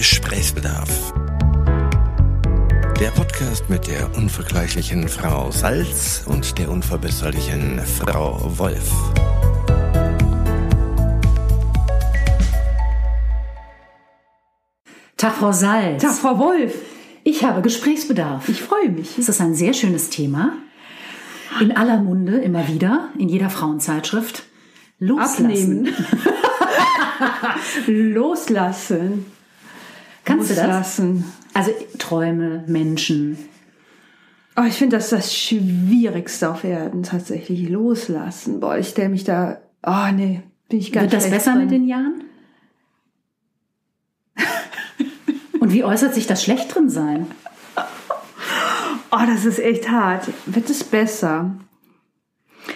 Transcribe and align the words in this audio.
Gesprächsbedarf. 0.00 1.12
Der 2.98 3.10
Podcast 3.10 3.68
mit 3.68 3.86
der 3.86 4.16
unvergleichlichen 4.16 5.06
Frau 5.10 5.50
Salz 5.50 6.24
und 6.24 6.56
der 6.56 6.70
unverbesserlichen 6.70 7.78
Frau 7.80 8.40
Wolf. 8.56 8.90
Tag, 15.18 15.34
Frau 15.34 15.52
Salz. 15.52 16.02
Tag, 16.02 16.14
Frau 16.14 16.38
Wolf. 16.38 16.76
Ich 17.22 17.44
habe 17.44 17.60
Gesprächsbedarf. 17.60 18.48
Ich 18.48 18.62
freue 18.62 18.88
mich. 18.88 19.16
Das 19.16 19.28
ist 19.28 19.42
ein 19.42 19.52
sehr 19.52 19.74
schönes 19.74 20.08
Thema. 20.08 20.54
In 21.60 21.76
aller 21.76 22.00
Munde, 22.00 22.38
immer 22.38 22.66
wieder, 22.68 23.10
in 23.18 23.28
jeder 23.28 23.50
Frauenzeitschrift. 23.50 24.44
Loslassen. 24.98 25.88
Abnehmen. 25.88 25.94
Loslassen. 28.14 29.26
Kannst 30.30 30.50
Loslassen. 30.50 31.16
du 31.18 31.24
das? 31.54 31.56
Also 31.68 31.70
Träume, 31.98 32.64
Menschen. 32.66 33.38
Oh, 34.56 34.62
ich 34.66 34.74
finde 34.74 34.96
das 34.96 35.10
das 35.10 35.34
Schwierigste 35.34 36.50
auf 36.50 36.64
Erden, 36.64 37.02
tatsächlich. 37.02 37.68
Loslassen. 37.68 38.60
Boah, 38.60 38.76
ich 38.76 38.88
stelle 38.88 39.08
mich 39.08 39.24
da. 39.24 39.60
Oh, 39.86 40.12
nee, 40.14 40.42
bin 40.68 40.78
ich 40.78 40.92
ganz 40.92 41.04
Wird 41.10 41.22
das 41.22 41.30
besser 41.30 41.52
drin. 41.52 41.62
mit 41.62 41.70
den 41.70 41.84
Jahren? 41.86 42.24
Und 45.60 45.72
wie 45.72 45.84
äußert 45.84 46.14
sich 46.14 46.26
das 46.26 46.42
schlecht 46.42 46.74
drin 46.74 46.88
sein? 46.88 47.26
Oh, 49.12 49.26
das 49.26 49.44
ist 49.44 49.58
echt 49.58 49.90
hart. 49.90 50.28
Wird 50.46 50.70
es 50.70 50.84
besser? 50.84 51.54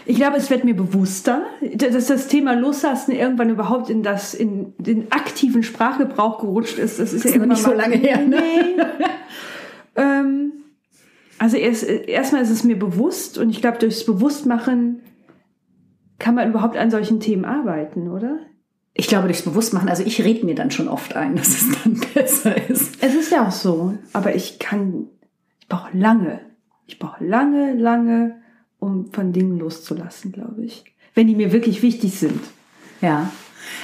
Ich 0.07 0.17
glaube, 0.17 0.37
es 0.37 0.51
wird 0.51 0.65
mir 0.65 0.75
bewusster, 0.75 1.47
dass 1.77 2.07
das 2.07 2.29
Thema 2.29 2.55
Loslassen 2.55 3.13
irgendwann 3.13 3.49
überhaupt 3.49 3.89
in 3.89 4.03
das 4.03 4.35
in 4.35 4.75
den 4.79 5.11
aktiven 5.11 5.63
Sprachgebrauch 5.63 6.38
gerutscht 6.41 6.79
ist. 6.79 6.99
Das 6.99 7.13
ist, 7.13 7.24
ja 7.24 7.30
ist 7.30 7.37
noch 7.37 7.43
irgendwann 7.43 7.49
nicht 7.49 7.63
so 7.63 7.73
lange 7.73 7.96
her, 7.96 8.19
ne? 8.19 8.37
Nee. 8.37 8.83
ähm, 9.96 10.52
also 11.38 11.57
erst 11.57 11.85
erstmal 11.85 12.43
ist 12.43 12.51
es 12.51 12.65
mir 12.65 12.79
bewusst 12.79 13.38
und 13.38 13.51
ich 13.51 13.61
glaube, 13.61 13.79
durchs 13.79 14.05
Bewusstmachen 14.05 15.01
kann 16.18 16.35
man 16.35 16.49
überhaupt 16.49 16.77
an 16.77 16.91
solchen 16.91 17.21
Themen 17.21 17.45
arbeiten, 17.45 18.11
oder? 18.11 18.39
Ich 18.93 19.09
glaube, 19.09 19.27
durchs 19.27 19.43
Bewusstmachen, 19.43 19.89
also 19.89 20.05
ich 20.05 20.23
rede 20.23 20.46
mir 20.46 20.55
dann 20.55 20.71
schon 20.71 20.89
oft 20.89 21.16
ein, 21.16 21.35
dass 21.35 21.49
es 21.49 21.83
dann 21.83 22.01
besser 22.15 22.68
ist. 22.68 23.02
Es 23.02 23.15
ist 23.15 23.33
ja 23.33 23.46
auch 23.46 23.52
so, 23.52 23.95
aber 24.13 24.35
ich 24.35 24.59
kann, 24.59 25.09
ich 25.61 25.68
brauche 25.68 25.96
lange, 25.96 26.41
ich 26.87 26.99
brauche 26.99 27.24
lange, 27.24 27.74
lange, 27.74 28.37
um 28.85 29.13
von 29.13 29.32
Dingen 29.32 29.59
loszulassen, 29.59 30.32
glaube 30.32 30.63
ich. 30.65 30.85
Wenn 31.15 31.27
die 31.27 31.35
mir 31.37 31.52
wirklich 31.52 31.82
wichtig 31.82 32.18
sind. 32.18 32.40
Ja. 33.01 33.30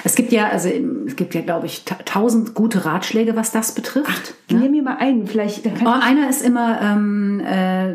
Es 0.04 0.14
gibt 0.14 0.30
ja, 0.32 0.48
also 0.48 0.68
es 1.06 1.16
gibt 1.16 1.34
ja, 1.34 1.40
glaube 1.40 1.66
ich, 1.66 1.84
ta- 1.84 1.98
tausend 2.04 2.54
gute 2.54 2.84
Ratschläge, 2.84 3.34
was 3.36 3.50
das 3.50 3.72
betrifft. 3.74 4.34
Ne? 4.50 4.58
Nimm 4.60 4.72
mir 4.72 4.82
mal 4.82 4.96
einen, 4.98 5.26
vielleicht, 5.26 5.64
dann 5.64 5.74
kann 5.74 5.86
Oh, 5.86 5.90
einer 6.02 6.28
ist 6.28 6.42
immer, 6.42 6.80
ähm, 6.82 7.40
äh, 7.40 7.94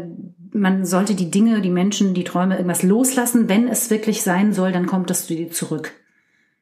man 0.57 0.85
sollte 0.85 1.13
die 1.15 1.29
Dinge, 1.29 1.61
die 1.61 1.69
Menschen, 1.69 2.13
die 2.13 2.23
Träume, 2.23 2.55
irgendwas 2.55 2.81
loslassen. 2.81 3.49
Wenn 3.49 3.67
es 3.67 3.89
wirklich 3.91 4.23
sein 4.23 4.51
soll, 4.53 4.71
dann 4.71 4.85
kommt 4.87 5.11
es 5.11 5.27
zu 5.27 5.35
dir 5.35 5.51
zurück. 5.51 5.91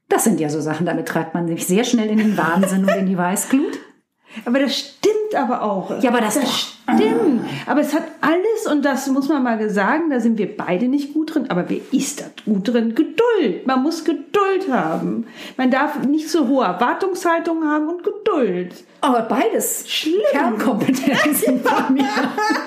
Das 0.10 0.24
sind 0.26 0.40
ja 0.40 0.50
so 0.50 0.60
Sachen, 0.62 0.86
damit 0.86 1.08
treibt 1.08 1.34
man 1.34 1.48
sich 1.48 1.66
sehr 1.66 1.84
schnell 1.86 2.10
in 2.10 2.18
den 2.18 2.36
Wahnsinn 2.38 2.84
und 2.84 2.90
in 2.96 3.06
die 3.06 3.18
Weißglut. 3.18 3.80
aber 4.46 4.60
das 4.60 4.76
stimmt 4.78 5.36
aber 5.36 5.62
auch. 5.62 6.02
Ja, 6.04 6.10
aber 6.10 6.20
das- 6.22 6.36
das 6.40 6.74
stimmt. 6.84 7.42
Aber 7.66 7.82
es 7.82 7.94
hat 7.94 8.04
alles, 8.22 8.72
und 8.72 8.84
das 8.86 9.08
muss 9.08 9.30
man 9.30 9.44
mal 9.44 9.70
sagen, 9.70 10.10
da 10.10 10.20
sind 10.20 10.38
wir 10.38 10.56
beide 10.56 10.88
nicht 10.88 11.14
gut 11.14 11.34
drin, 11.34 11.46
aber 11.50 11.66
wer 11.70 11.80
ist 11.92 12.22
da 12.22 12.26
gut 12.46 12.68
drin? 12.68 12.96
Geduld. 12.96 13.66
Man 13.66 13.84
muss 13.84 14.04
Geduld 14.04 14.72
haben. 14.72 15.26
Man 15.58 15.72
darf 15.72 16.04
nicht 16.04 16.30
so 16.30 16.48
hohe 16.48 16.66
Erwartungshaltungen 16.66 17.68
haben 17.70 17.88
und 17.90 18.04
Geduld. 18.04 18.74
Aber 19.02 19.22
beides 19.24 19.86
Schlimm. 19.90 20.22
Kernkompetenzen 20.32 21.60
von 21.64 21.94
mir. 21.94 22.06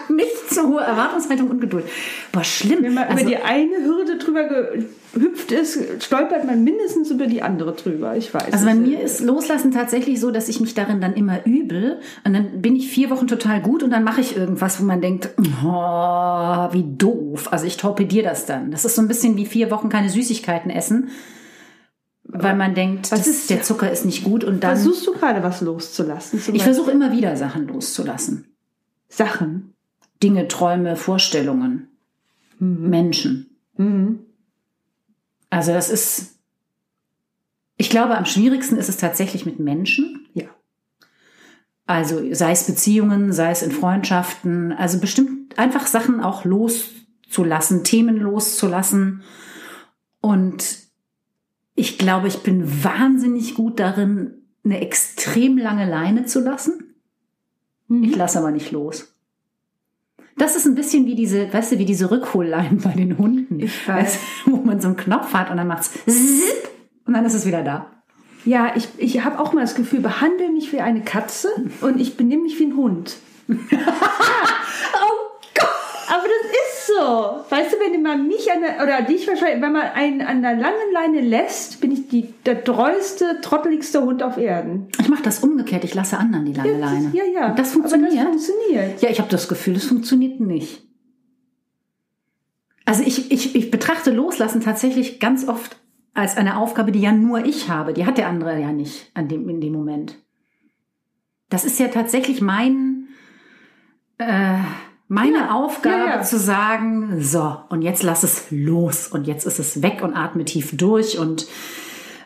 Nicht 0.09 0.51
so 0.51 0.69
hohe 0.69 0.83
Erwartungshaltung 0.83 1.49
und 1.51 1.61
Geduld. 1.61 1.85
Boah, 2.33 2.45
schlimm. 2.45 2.83
Wenn 2.83 2.95
man 2.95 3.05
Also- 3.05 3.21
über 3.23 3.31
die 3.31 3.37
eine 3.39 3.77
Hürde 3.85 4.17
drüber 4.19 4.45
gehüpft 4.45 5.51
ist, 5.53 6.03
stolpert 6.05 6.45
man 6.45 6.63
mindestens 6.63 7.11
über 7.11 7.27
die 7.27 7.41
andere 7.43 7.73
drüber. 7.73 8.17
Ich 8.17 8.33
weiß. 8.35 8.53
Also 8.53 8.67
bei 8.67 8.75
mir 8.75 9.01
ist 9.01 9.21
Loslassen 9.23 9.73
tatsächlich 9.73 10.21
so, 10.21 10.31
dass 10.31 10.49
ich 10.49 10.61
mich 10.61 10.75
darin 10.75 11.01
dann 11.01 11.15
immer 11.15 11.47
übel 11.47 12.01
und 12.25 12.35
dann 12.35 12.61
bin 12.61 12.77
ich 12.77 12.89
vier 12.91 13.09
Wochen 13.11 13.27
total 13.27 13.61
gut 13.63 13.83
und 13.83 13.91
dann 13.91 14.05
mache 14.07 14.21
ich 14.21 14.37
irgendwas, 14.37 14.81
wo 14.81 14.85
man 14.85 15.01
denkt, 15.03 15.31
oh, 15.37 16.73
wie 16.73 16.85
doof. 16.97 17.53
Also 17.53 17.67
ich 17.67 17.77
torpediere 17.77 18.25
das 18.25 18.47
dann. 18.47 18.71
Das 18.71 18.85
ist 18.85 18.95
so 18.95 19.03
ein 19.03 19.09
bisschen 19.09 19.37
wie 19.37 19.47
vier 19.47 19.71
Wochen 19.71 19.89
keine 19.89 20.09
Süßigkeiten 20.09 20.71
essen, 20.71 21.11
weil 22.25 22.55
man 22.57 22.75
denkt, 22.75 23.11
das, 23.13 23.27
ist- 23.27 23.51
der 23.51 23.63
Zucker 23.63 23.91
ist 23.91 24.05
nicht 24.05 24.23
gut 24.25 24.45
und 24.45 24.63
dann. 24.63 24.77
Versuchst 24.77 25.07
du 25.07 25.13
gerade 25.13 25.43
was 25.43 25.61
loszulassen? 25.61 26.41
Ich 26.55 26.63
versuche 26.63 26.91
immer 26.93 27.11
wieder 27.13 27.37
Sachen 27.37 27.67
loszulassen. 27.69 28.47
Sachen. 29.09 29.75
Dinge, 30.23 30.49
Träume, 30.49 30.97
Vorstellungen, 30.97 31.89
Menschen. 32.59 33.51
Mhm. 33.77 34.21
Also 35.51 35.73
das 35.73 35.91
ist, 35.91 36.37
ich 37.77 37.91
glaube, 37.91 38.17
am 38.17 38.25
schwierigsten 38.25 38.77
ist 38.77 38.89
es 38.89 38.97
tatsächlich 38.97 39.45
mit 39.47 39.59
Menschen. 39.61 40.26
Also 41.87 42.21
sei 42.35 42.51
es 42.51 42.67
Beziehungen, 42.67 43.33
sei 43.33 43.51
es 43.51 43.63
in 43.63 43.71
Freundschaften, 43.71 44.73
also 44.73 44.99
bestimmt 44.99 45.57
einfach 45.59 45.87
Sachen 45.87 46.21
auch 46.21 46.45
loszulassen, 46.45 47.85
Themen 47.85 48.17
loszulassen. 48.17 49.23
Und 50.21 50.79
ich 51.77 51.99
glaube, 51.99 52.27
ich 52.27 52.43
bin 52.43 52.85
wahnsinnig 52.85 53.55
gut 53.55 53.79
darin, 53.79 54.35
eine 54.65 54.81
extrem 54.81 55.57
lange 55.59 55.89
Leine 55.89 56.27
zu 56.27 56.41
lassen. 56.41 56.95
Ich 57.89 58.17
lasse 58.17 58.39
aber 58.39 58.51
nicht 58.51 58.73
los. 58.73 59.15
Das 60.37 60.57
ist 60.57 60.67
ein 60.67 60.75
bisschen 60.75 61.07
wie 61.07 61.15
diese, 61.15 61.53
weißt 61.53 61.73
du, 61.73 61.79
wie 61.79 61.85
diese 61.85 62.11
Rückholleinen 62.11 62.79
bei 62.83 62.93
den 62.93 63.17
Hunden. 63.17 63.61
Ich 63.61 63.87
weiß. 63.87 63.97
Weißt 63.97 64.21
wo 64.47 64.57
man 64.57 64.81
so 64.81 64.89
einen 64.89 64.97
Knopf 64.97 65.33
hat 65.33 65.51
und 65.51 65.57
dann 65.57 65.69
macht's 65.69 65.93
zip 65.93 66.69
und 67.05 67.15
dann 67.15 67.25
ist 67.25 67.35
es 67.35 67.47
wieder 67.47 67.63
da. 67.63 67.96
Ja, 68.47 68.73
ich, 68.77 68.89
ich 68.97 69.25
habe 69.25 69.41
auch 69.41 69.53
mal 69.53 69.61
das 69.63 69.75
Gefühl, 69.75 70.01
behandle 70.01 70.49
mich 70.51 70.73
wie 70.73 70.81
eine 70.81 71.03
Katze 71.03 71.49
und 71.81 72.01
ich 72.01 72.17
benehme 72.17 72.45
mich 72.45 72.59
wie 72.59 72.65
ein 72.67 72.77
Hund. 72.77 73.17
Oh 73.49 75.41
Gott! 75.55 75.69
Aber 76.09 76.23
das 76.25 76.51
ist 76.53 76.87
so. 76.87 77.55
Weißt 77.55 77.73
du, 77.73 77.77
wenn 77.81 78.03
man 78.03 78.27
mich 78.27 78.51
an 78.51 78.61
der, 78.61 78.83
oder 78.83 79.03
dich 79.03 79.27
wahrscheinlich, 79.27 79.63
wenn 79.63 79.73
man 79.73 79.83
einen 79.83 80.23
an 80.23 80.43
der 80.43 80.55
langen 80.55 80.93
Leine 80.93 81.21
lässt, 81.21 81.81
bin 81.81 81.91
ich 81.93 82.09
die, 82.09 82.33
der 82.45 82.63
treueste, 82.65 83.41
trotteligste 83.43 84.03
Hund 84.03 84.23
auf 84.23 84.37
Erden. 84.37 84.89
Ich 85.01 85.09
mache 85.09 85.23
das 85.23 85.41
umgekehrt, 85.41 85.85
ich 85.85 85.95
lasse 85.95 86.19
anderen 86.19 86.45
die 86.45 86.53
lange 86.53 86.79
Leine. 86.79 87.11
Ja, 87.13 87.25
ja. 87.25 87.51
Und 87.51 87.59
das 87.59 87.73
Aber 87.73 87.89
funktioniert. 87.89 88.15
das 88.15 88.23
funktioniert. 88.25 89.03
Ja, 89.03 89.11
ich 89.11 89.19
habe 89.19 89.31
das 89.31 89.49
Gefühl, 89.49 89.77
es 89.77 89.85
funktioniert 89.85 90.41
nicht. 90.41 90.83
Also 92.85 93.03
ich, 93.03 93.33
ich, 93.33 93.57
ich 93.57 93.71
betrachte 93.73 94.13
Loslassen 94.13 94.61
tatsächlich 94.61 95.19
ganz 95.19 95.49
oft 95.49 95.77
als 96.17 96.37
eine 96.37 96.57
Aufgabe, 96.57 96.93
die 96.93 97.01
ja 97.01 97.13
nur 97.13 97.45
ich 97.45 97.69
habe. 97.69 97.93
Die 97.93 98.07
hat 98.07 98.19
der 98.19 98.29
andere 98.29 98.59
ja 98.61 98.73
nicht 98.73 99.11
an 99.15 99.29
dem, 99.29 99.49
in 99.49 99.61
dem 99.61 99.73
Moment. 99.73 100.17
Das 101.49 101.65
ist 101.65 101.79
ja 101.79 101.89
tatsächlich 101.89 102.41
mein, 102.41 103.09
äh, 104.19 104.59
meine 105.09 105.39
Ja, 105.39 105.55
Aufgabe 105.55 106.07
ja, 106.07 106.17
ja. 106.17 106.23
zu 106.23 106.39
sagen, 106.39 107.21
so, 107.21 107.57
und 107.69 107.83
jetzt 107.83 108.03
lass 108.03 108.23
es 108.23 108.47
los 108.51 109.07
und 109.07 109.27
jetzt 109.27 109.47
ist 109.47 109.59
es 109.59 109.83
weg 109.83 110.03
und 110.03 110.15
atme 110.15 110.45
tief 110.45 110.77
durch 110.77 111.19
und 111.19 111.47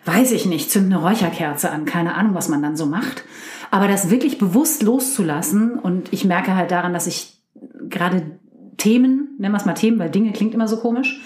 weiß 0.06 0.32
ich 0.32 0.46
nicht, 0.46 0.70
zünd 0.70 0.86
eine 0.86 1.02
Räucherkerze 1.02 1.70
an, 1.70 1.84
keine 1.84 2.14
Ahnung, 2.14 2.34
was 2.34 2.48
man 2.48 2.62
dann 2.62 2.76
so 2.76 2.86
macht. 2.86 3.24
Aber 3.70 3.86
das 3.86 4.10
wirklich 4.10 4.38
bewusst 4.38 4.82
loszulassen 4.82 5.78
und 5.78 6.12
ich 6.12 6.24
merke 6.24 6.56
halt 6.56 6.70
daran, 6.70 6.94
dass 6.94 7.06
ich 7.06 7.42
gerade 7.88 8.38
Themen, 8.78 9.36
nennen 9.38 9.52
wir 9.52 9.58
es 9.58 9.66
mal 9.66 9.74
Themen, 9.74 9.98
weil 9.98 10.10
Dinge 10.10 10.32
klingt 10.32 10.54
immer 10.54 10.68
so 10.68 10.78
komisch, 10.78 11.20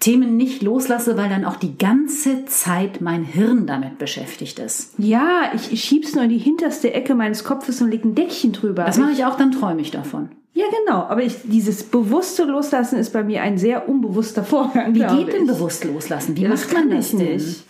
Themen 0.00 0.36
nicht 0.36 0.62
loslasse, 0.62 1.16
weil 1.16 1.28
dann 1.28 1.44
auch 1.44 1.56
die 1.56 1.78
ganze 1.78 2.44
Zeit 2.44 3.00
mein 3.00 3.24
Hirn 3.24 3.66
damit 3.66 3.98
beschäftigt 3.98 4.58
ist. 4.58 4.94
Ja, 4.98 5.50
ich, 5.54 5.72
ich 5.72 5.82
schieb's 5.84 6.14
nur 6.14 6.24
in 6.24 6.30
die 6.30 6.38
hinterste 6.38 6.92
Ecke 6.92 7.14
meines 7.14 7.44
Kopfes 7.44 7.80
und 7.80 7.90
leg 7.90 8.04
ein 8.04 8.14
Deckchen 8.14 8.52
drüber. 8.52 8.84
Das 8.84 8.98
mache 8.98 9.12
ich 9.12 9.24
auch, 9.24 9.36
dann 9.36 9.52
träume 9.52 9.80
ich 9.80 9.90
davon. 9.90 10.28
Ja, 10.52 10.64
genau. 10.84 11.00
Aber 11.04 11.22
ich, 11.22 11.36
dieses 11.44 11.82
bewusste 11.84 12.44
Loslassen 12.44 12.98
ist 12.98 13.12
bei 13.12 13.22
mir 13.24 13.42
ein 13.42 13.58
sehr 13.58 13.88
unbewusster 13.88 14.44
Vorgang. 14.44 14.94
Wie 14.94 15.00
geht 15.00 15.32
denn 15.32 15.42
ich. 15.42 15.48
bewusst 15.48 15.84
loslassen? 15.84 16.36
Wie 16.36 16.42
Ja, 16.42 16.48
macht 16.50 16.72
man 16.72 16.90
das 16.90 17.12
ich 17.12 17.18
denn? 17.18 17.32
nicht. 17.34 17.64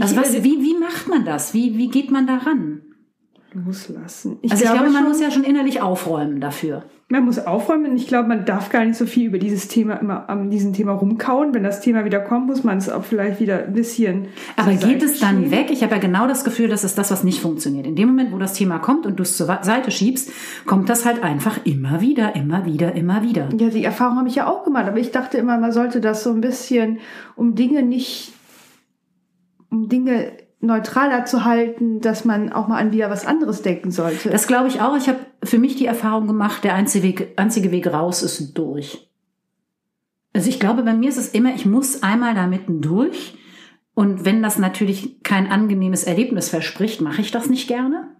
Also 0.00 0.14
Ich- 0.14 0.20
was, 0.20 0.32
wie, 0.44 0.62
wie 0.62 0.78
macht 0.78 1.08
man 1.08 1.24
das? 1.24 1.54
Wie, 1.54 1.76
wie 1.76 1.88
geht 1.88 2.10
man 2.10 2.26
daran? 2.26 2.82
Loslassen. 3.52 4.38
also 4.42 4.54
ich 4.54 4.60
glaube, 4.70 4.84
man 4.90 4.92
schon- 4.92 5.04
muss 5.04 5.20
ja 5.20 5.30
schon 5.30 5.44
innerlich 5.44 5.80
aufräumen 5.80 6.40
dafür. 6.40 6.84
Man 7.10 7.24
muss 7.24 7.38
aufräumen 7.38 7.96
ich 7.96 8.06
glaube, 8.06 8.28
man 8.28 8.44
darf 8.44 8.68
gar 8.68 8.84
nicht 8.84 8.98
so 8.98 9.06
viel 9.06 9.28
über 9.28 9.38
dieses 9.38 9.66
Thema 9.68 9.94
immer 9.94 10.28
an 10.28 10.50
diesem 10.50 10.74
Thema 10.74 10.92
rumkauen. 10.92 11.54
Wenn 11.54 11.62
das 11.62 11.80
Thema 11.80 12.04
wieder 12.04 12.20
kommt, 12.20 12.48
muss 12.48 12.64
man 12.64 12.76
es 12.76 12.90
auch 12.90 13.02
vielleicht 13.02 13.40
wieder 13.40 13.64
ein 13.64 13.72
bisschen. 13.72 14.28
Aber 14.56 14.74
geht 14.74 15.02
es 15.02 15.18
dann 15.18 15.36
schieben. 15.36 15.50
weg? 15.50 15.70
Ich 15.70 15.82
habe 15.82 15.94
ja 15.94 16.00
genau 16.00 16.28
das 16.28 16.44
Gefühl, 16.44 16.68
das 16.68 16.84
ist 16.84 16.98
das, 16.98 17.10
was 17.10 17.24
nicht 17.24 17.40
funktioniert. 17.40 17.86
In 17.86 17.96
dem 17.96 18.08
Moment, 18.08 18.30
wo 18.30 18.36
das 18.36 18.52
Thema 18.52 18.78
kommt 18.78 19.06
und 19.06 19.18
du 19.18 19.22
es 19.22 19.38
zur 19.38 19.46
Seite 19.46 19.90
schiebst, 19.90 20.30
kommt 20.66 20.90
das 20.90 21.06
halt 21.06 21.22
einfach 21.22 21.64
immer 21.64 22.02
wieder, 22.02 22.36
immer 22.36 22.66
wieder, 22.66 22.94
immer 22.94 23.22
wieder. 23.22 23.48
Ja, 23.58 23.70
die 23.70 23.84
Erfahrung 23.84 24.18
habe 24.18 24.28
ich 24.28 24.34
ja 24.34 24.46
auch 24.46 24.64
gemacht, 24.64 24.86
aber 24.86 24.98
ich 24.98 25.10
dachte 25.10 25.38
immer, 25.38 25.56
man 25.56 25.72
sollte 25.72 26.02
das 26.02 26.22
so 26.22 26.30
ein 26.30 26.42
bisschen, 26.42 26.98
um 27.36 27.54
Dinge 27.54 27.82
nicht, 27.82 28.34
um 29.70 29.88
Dinge 29.88 30.32
neutraler 30.60 31.24
zu 31.24 31.44
halten, 31.44 32.00
dass 32.00 32.24
man 32.24 32.52
auch 32.52 32.68
mal 32.68 32.78
an 32.78 32.92
wieder 32.92 33.10
was 33.10 33.26
anderes 33.26 33.62
denken 33.62 33.90
sollte. 33.90 34.30
Das 34.30 34.46
glaube 34.46 34.68
ich 34.68 34.80
auch. 34.80 34.96
Ich 34.96 35.08
habe 35.08 35.20
für 35.42 35.58
mich 35.58 35.76
die 35.76 35.86
Erfahrung 35.86 36.26
gemacht, 36.26 36.64
der 36.64 36.74
einzige 36.74 37.04
Weg, 37.04 37.32
einzige 37.36 37.70
Weg 37.70 37.86
raus 37.86 38.22
ist 38.22 38.54
durch. 38.54 39.08
Also 40.32 40.48
ich 40.48 40.60
glaube, 40.60 40.82
bei 40.82 40.94
mir 40.94 41.08
ist 41.08 41.16
es 41.16 41.28
immer, 41.28 41.54
ich 41.54 41.64
muss 41.64 42.02
einmal 42.02 42.34
da 42.34 42.46
mitten 42.46 42.80
durch. 42.80 43.36
Und 43.94 44.24
wenn 44.24 44.42
das 44.42 44.58
natürlich 44.58 45.22
kein 45.22 45.50
angenehmes 45.50 46.04
Erlebnis 46.04 46.48
verspricht, 46.48 47.00
mache 47.00 47.20
ich 47.20 47.30
das 47.30 47.48
nicht 47.48 47.66
gerne. 47.66 48.16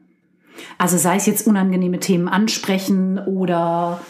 Also 0.76 0.96
sei 0.96 1.16
es 1.16 1.26
jetzt 1.26 1.46
unangenehme 1.46 2.00
Themen 2.00 2.28
ansprechen 2.28 3.18
oder 3.18 4.00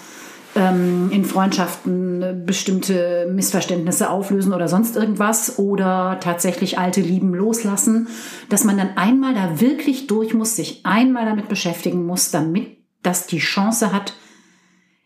ähm, 0.59 1.11
in 1.13 1.25
Freundschaften 1.25 2.45
bestimmte 2.45 3.31
Missverständnisse 3.33 4.11
auflösen 4.11 4.53
oder 4.53 4.67
sonst 4.67 4.97
irgendwas 4.97 5.59
oder 5.59 6.19
tatsächlich 6.21 6.79
alte 6.79 7.01
Lieben 7.01 7.33
loslassen, 7.33 8.09
dass 8.49 8.65
man 8.65 8.77
dann 8.77 8.97
einmal 8.97 9.35
da 9.35 9.61
wirklich 9.61 10.09
durch 10.09 10.35
muss, 10.35 10.57
sich 10.57 10.85
einmal 10.85 11.25
damit 11.25 11.49
beschäftigen 11.49 12.05
muss, 12.05 12.31
damit 12.31 12.79
das 13.03 13.27
die 13.27 13.39
Chance 13.39 13.93
hat. 13.93 14.15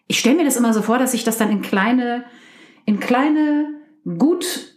Ich 0.06 0.19
stelle 0.19 0.37
mir 0.37 0.44
das 0.44 0.56
immer 0.56 0.72
so 0.72 0.82
vor, 0.82 0.99
dass 0.99 1.12
sich 1.12 1.25
das 1.25 1.37
dann 1.37 1.50
in 1.50 1.62
kleine, 1.62 2.25
in 2.87 2.98
kleine, 2.98 3.69
gut 4.19 4.75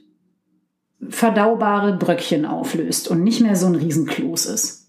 verdaubare 1.08 1.98
Bröckchen 1.98 2.46
auflöst 2.46 3.08
und 3.08 3.24
nicht 3.24 3.42
mehr 3.42 3.56
so 3.56 3.68
ein 3.68 3.76
Riesenkloß 3.76 4.46
ist. 4.48 4.85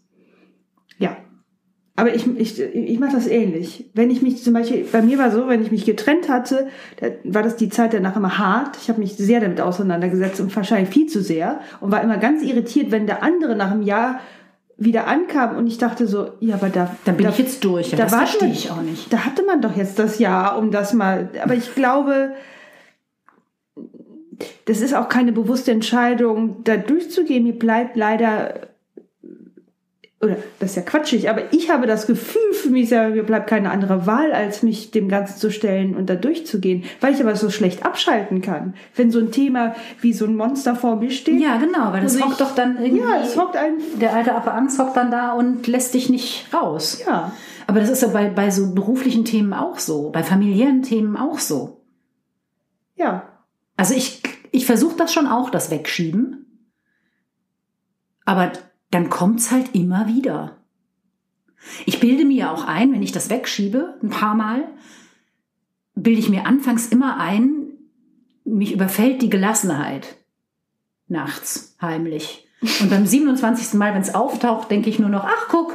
Aber 1.96 2.14
ich, 2.14 2.26
ich, 2.36 2.60
ich 2.60 3.00
mache 3.00 3.12
das 3.12 3.26
ähnlich. 3.26 3.86
Wenn 3.94 4.10
ich 4.10 4.20
mich 4.20 4.42
zum 4.42 4.52
Beispiel, 4.52 4.86
bei 4.90 5.00
mir 5.00 5.18
war 5.18 5.30
so, 5.30 5.48
wenn 5.48 5.62
ich 5.62 5.72
mich 5.72 5.86
getrennt 5.86 6.28
hatte, 6.28 6.68
da 7.00 7.06
war 7.24 7.42
das 7.42 7.56
die 7.56 7.70
Zeit 7.70 7.94
danach 7.94 8.16
immer 8.16 8.36
hart. 8.36 8.76
Ich 8.80 8.90
habe 8.90 9.00
mich 9.00 9.16
sehr 9.16 9.40
damit 9.40 9.62
auseinandergesetzt 9.62 10.40
und 10.40 10.54
wahrscheinlich 10.54 10.90
viel 10.90 11.06
zu 11.06 11.22
sehr 11.22 11.60
und 11.80 11.90
war 11.90 12.02
immer 12.02 12.18
ganz 12.18 12.42
irritiert, 12.42 12.90
wenn 12.90 13.06
der 13.06 13.22
andere 13.22 13.56
nach 13.56 13.70
einem 13.70 13.82
Jahr 13.82 14.20
wieder 14.78 15.06
ankam 15.06 15.56
und 15.56 15.66
ich 15.66 15.78
dachte 15.78 16.06
so, 16.06 16.32
ja, 16.40 16.54
aber 16.56 16.68
da, 16.68 16.94
Dann 17.06 17.16
bin 17.16 17.24
da, 17.24 17.32
ich 17.32 17.38
jetzt 17.38 17.64
durch. 17.64 17.90
Da 17.90 17.96
das 17.96 18.12
war 18.12 18.26
verstehe 18.26 18.50
ich 18.50 18.70
auch 18.70 18.82
nicht. 18.82 19.10
Da 19.10 19.24
hatte 19.24 19.42
man 19.42 19.62
doch 19.62 19.74
jetzt 19.74 19.98
das 19.98 20.18
Jahr, 20.18 20.58
um 20.58 20.70
das 20.70 20.92
mal. 20.92 21.30
Aber 21.42 21.54
ich 21.54 21.74
glaube, 21.74 22.34
das 24.66 24.80
ist 24.80 24.94
auch 24.94 25.08
keine 25.08 25.32
bewusste 25.32 25.70
Entscheidung, 25.70 26.62
da 26.64 26.76
durchzugehen. 26.76 27.44
Mir 27.44 27.58
bleibt 27.58 27.96
leider, 27.96 28.65
oder 30.26 30.36
das 30.58 30.70
ist 30.70 30.76
ja 30.76 30.82
quatschig, 30.82 31.30
aber 31.30 31.52
ich 31.52 31.70
habe 31.70 31.86
das 31.86 32.06
Gefühl 32.06 32.52
für 32.52 32.70
mich 32.70 32.88
selber, 32.88 33.14
mir 33.14 33.22
bleibt 33.22 33.48
keine 33.48 33.70
andere 33.70 34.06
Wahl, 34.06 34.32
als 34.32 34.62
mich 34.62 34.90
dem 34.90 35.08
Ganzen 35.08 35.38
zu 35.38 35.50
stellen 35.50 35.96
und 35.96 36.10
da 36.10 36.14
durchzugehen, 36.14 36.84
weil 37.00 37.14
ich 37.14 37.20
aber 37.20 37.36
so 37.36 37.50
schlecht 37.50 37.84
abschalten 37.84 38.42
kann. 38.42 38.74
Wenn 38.94 39.10
so 39.10 39.18
ein 39.18 39.32
Thema 39.32 39.74
wie 40.00 40.12
so 40.12 40.26
ein 40.26 40.36
Monster 40.36 40.76
vor 40.76 40.96
mir 40.96 41.10
steht. 41.10 41.40
Ja, 41.40 41.56
genau, 41.56 41.92
weil 41.92 42.02
das 42.02 42.20
hockt 42.20 42.40
doch 42.40 42.54
dann 42.54 42.82
irgendwie. 42.82 43.02
Ja, 43.02 43.20
es 43.22 43.36
hockt 43.36 43.56
einen. 43.56 43.78
der 44.00 44.14
alte 44.14 44.34
Affe 44.34 44.52
Angst 44.52 44.78
hockt 44.78 44.96
dann 44.96 45.10
da 45.10 45.32
und 45.32 45.66
lässt 45.66 45.94
dich 45.94 46.10
nicht 46.10 46.52
raus. 46.52 47.02
Ja. 47.06 47.32
Aber 47.66 47.80
das 47.80 47.90
ist 47.90 48.02
ja 48.02 48.08
bei, 48.08 48.28
bei 48.28 48.50
so 48.50 48.74
beruflichen 48.74 49.24
Themen 49.24 49.52
auch 49.52 49.78
so, 49.78 50.10
bei 50.10 50.22
familiären 50.22 50.82
Themen 50.82 51.16
auch 51.16 51.38
so. 51.38 51.84
Ja. 52.94 53.28
Also 53.76 53.94
ich, 53.94 54.22
ich 54.52 54.66
versuche 54.66 54.96
das 54.96 55.12
schon 55.12 55.26
auch, 55.26 55.50
das 55.50 55.70
Wegschieben. 55.70 56.46
Aber 58.24 58.52
dann 58.96 59.10
kommt's 59.10 59.50
halt 59.50 59.74
immer 59.74 60.06
wieder. 60.06 60.56
Ich 61.84 62.00
bilde 62.00 62.24
mir 62.24 62.50
auch 62.50 62.64
ein, 62.64 62.94
wenn 62.94 63.02
ich 63.02 63.12
das 63.12 63.28
wegschiebe, 63.28 63.98
ein 64.02 64.08
paar 64.08 64.34
Mal, 64.34 64.64
bilde 65.94 66.18
ich 66.18 66.30
mir 66.30 66.46
anfangs 66.46 66.86
immer 66.86 67.18
ein, 67.18 67.72
mich 68.46 68.72
überfällt 68.72 69.20
die 69.20 69.28
Gelassenheit. 69.28 70.16
Nachts, 71.08 71.76
heimlich. 71.78 72.48
Und 72.80 72.88
beim 72.88 73.04
27. 73.04 73.74
Mal, 73.74 73.92
wenn 73.92 74.00
es 74.00 74.14
auftaucht, 74.14 74.70
denke 74.70 74.88
ich 74.88 74.98
nur 74.98 75.10
noch, 75.10 75.24
ach 75.24 75.48
guck, 75.50 75.74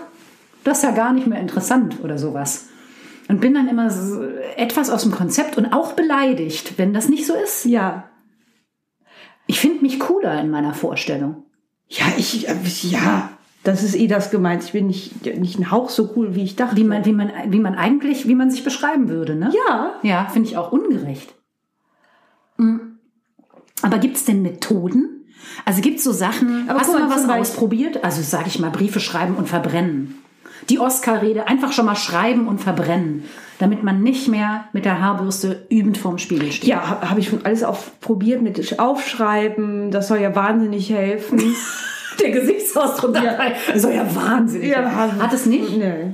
das 0.64 0.80
ist 0.80 0.84
ja 0.84 0.92
gar 0.92 1.14
nicht 1.14 1.28
mehr 1.28 1.40
interessant 1.40 2.00
oder 2.04 2.18
sowas. 2.18 2.70
Und 3.28 3.40
bin 3.40 3.54
dann 3.54 3.68
immer 3.68 3.92
so 3.92 4.24
etwas 4.58 4.90
aus 4.90 5.04
dem 5.04 5.12
Konzept 5.12 5.60
und 5.60 5.74
auch 5.74 5.94
beleidigt, 5.94 6.80
wenn 6.80 6.92
das 6.92 7.08
nicht 7.08 7.28
so 7.28 7.36
ist. 7.36 7.66
Ja. 7.66 8.10
Ich 9.46 9.60
finde 9.60 9.84
mich 9.84 10.00
cooler 10.00 10.42
in 10.42 10.50
meiner 10.50 10.74
Vorstellung. 10.74 11.44
Ja, 11.92 12.06
ich, 12.18 12.48
ja. 12.84 13.30
Das 13.64 13.84
ist 13.84 13.96
eh 13.96 14.08
das 14.08 14.32
gemeint. 14.32 14.64
Ich 14.64 14.72
bin 14.72 14.88
nicht, 14.88 15.26
nicht 15.26 15.60
ein 15.60 15.72
Hauch 15.72 15.90
so 15.90 16.14
cool, 16.16 16.36
wie 16.36 16.44
ich 16.44 16.56
dachte. 16.56 16.78
Wie 16.78 16.86
man, 16.86 17.06
wie 17.06 17.12
man, 17.12 17.32
wie 17.48 17.60
man 17.60 17.76
eigentlich, 17.76 18.28
wie 18.28 18.36
man 18.36 18.50
sich 18.50 18.64
beschreiben 18.64 19.10
würde, 19.10 19.36
ne? 19.36 19.52
Ja. 19.68 19.94
Ja, 20.02 20.26
finde 20.26 20.50
ich 20.50 20.58
auch 20.58 20.72
ungerecht. 20.72 21.36
Mm. 22.58 22.78
Aber 23.82 23.98
gibt 23.98 24.16
es 24.16 24.26
denn 24.26 24.42
Methoden? 24.42 25.26
Also 25.66 25.82
gibt 25.82 25.98
es 25.98 26.04
so 26.04 26.14
Sachen, 26.14 26.70
Aber 26.70 26.80
hast 26.80 26.94
du 26.94 26.98
mal, 26.98 27.10
was 27.10 27.28
ausprobiert? 27.28 28.04
Also 28.04 28.22
sage 28.22 28.48
ich 28.48 28.60
mal, 28.60 28.72
Briefe 28.72 29.00
schreiben 29.00 29.36
und 29.36 29.50
verbrennen. 29.50 30.21
Die 30.70 30.80
Oscar-Rede 30.80 31.48
einfach 31.48 31.72
schon 31.72 31.86
mal 31.86 31.96
schreiben 31.96 32.48
und 32.48 32.60
verbrennen, 32.60 33.24
damit 33.60 33.84
man 33.84 34.02
nicht 34.02 34.28
mehr 34.28 34.66
mit 34.74 34.86
der 34.86 35.02
Haarbürste 35.02 35.66
übend 35.70 35.98
vorm 35.98 36.18
Spiegel 36.18 36.52
steht. 36.52 36.70
Ja, 36.70 36.88
habe 36.88 37.10
hab 37.10 37.18
ich 37.18 37.28
schon 37.30 37.46
alles 37.46 37.64
auf, 37.64 38.00
probiert 38.00 38.42
mit 38.42 38.80
Aufschreiben. 38.80 39.92
Das 39.92 40.08
soll 40.08 40.20
ja 40.20 40.36
wahnsinnig 40.36 40.90
helfen. 40.92 41.42
Der 42.22 42.32
Gesichtsausdruck 42.32 43.16
Ja. 43.16 43.24
dabei 43.24 43.56
soll 43.76 43.94
ja 43.94 44.16
wahnsinnig. 44.16 44.76
Hat 44.76 45.34
es 45.34 45.46
nicht? 45.46 45.78
Nee. 45.78 46.14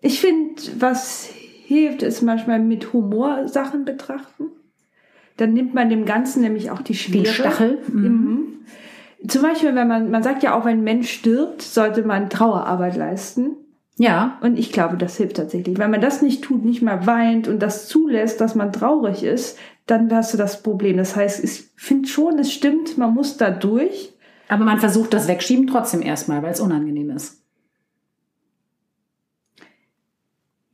Ich 0.00 0.20
finde, 0.20 0.60
was 0.78 1.28
hilft, 1.64 2.02
ist 2.02 2.22
manchmal 2.22 2.58
mit 2.58 2.92
Humor 2.92 3.46
Sachen 3.48 3.84
betrachten. 3.84 4.46
Dann 5.36 5.52
nimmt 5.54 5.72
man 5.72 5.88
dem 5.88 6.04
Ganzen 6.04 6.42
nämlich 6.42 6.70
auch 6.70 6.82
die 6.82 6.94
Schwere. 6.94 7.22
Den 7.24 7.32
Stachel. 7.32 7.78
Mhm. 7.88 8.02
Mhm. 8.02 9.28
Zum 9.28 9.42
Beispiel, 9.42 9.74
wenn 9.74 9.88
man, 9.88 10.10
man 10.10 10.22
sagt 10.22 10.42
ja 10.42 10.58
auch, 10.58 10.64
wenn 10.64 10.78
ein 10.78 10.84
Mensch 10.84 11.10
stirbt, 11.10 11.62
sollte 11.62 12.02
man 12.02 12.28
Trauerarbeit 12.28 12.96
leisten. 12.96 13.52
Ja, 14.00 14.38
Und 14.40 14.58
ich 14.58 14.72
glaube, 14.72 14.96
das 14.96 15.18
hilft 15.18 15.36
tatsächlich. 15.36 15.76
Wenn 15.76 15.90
man 15.90 16.00
das 16.00 16.22
nicht 16.22 16.42
tut, 16.42 16.64
nicht 16.64 16.80
mal 16.80 17.06
weint 17.06 17.48
und 17.48 17.58
das 17.58 17.86
zulässt, 17.86 18.40
dass 18.40 18.54
man 18.54 18.72
traurig 18.72 19.22
ist, 19.22 19.58
dann 19.84 20.10
hast 20.10 20.32
du 20.32 20.38
das 20.38 20.62
Problem. 20.62 20.96
Das 20.96 21.16
heißt, 21.16 21.44
ich 21.44 21.64
finde 21.76 22.08
schon, 22.08 22.38
es 22.38 22.50
stimmt, 22.50 22.96
man 22.96 23.12
muss 23.12 23.36
da 23.36 23.50
durch. 23.50 24.14
aber 24.48 24.64
man 24.64 24.80
versucht 24.80 25.12
das 25.12 25.28
Wegschieben 25.28 25.66
trotzdem 25.66 26.00
erstmal, 26.00 26.42
weil 26.42 26.52
es 26.52 26.60
unangenehm 26.60 27.10
ist. 27.10 27.39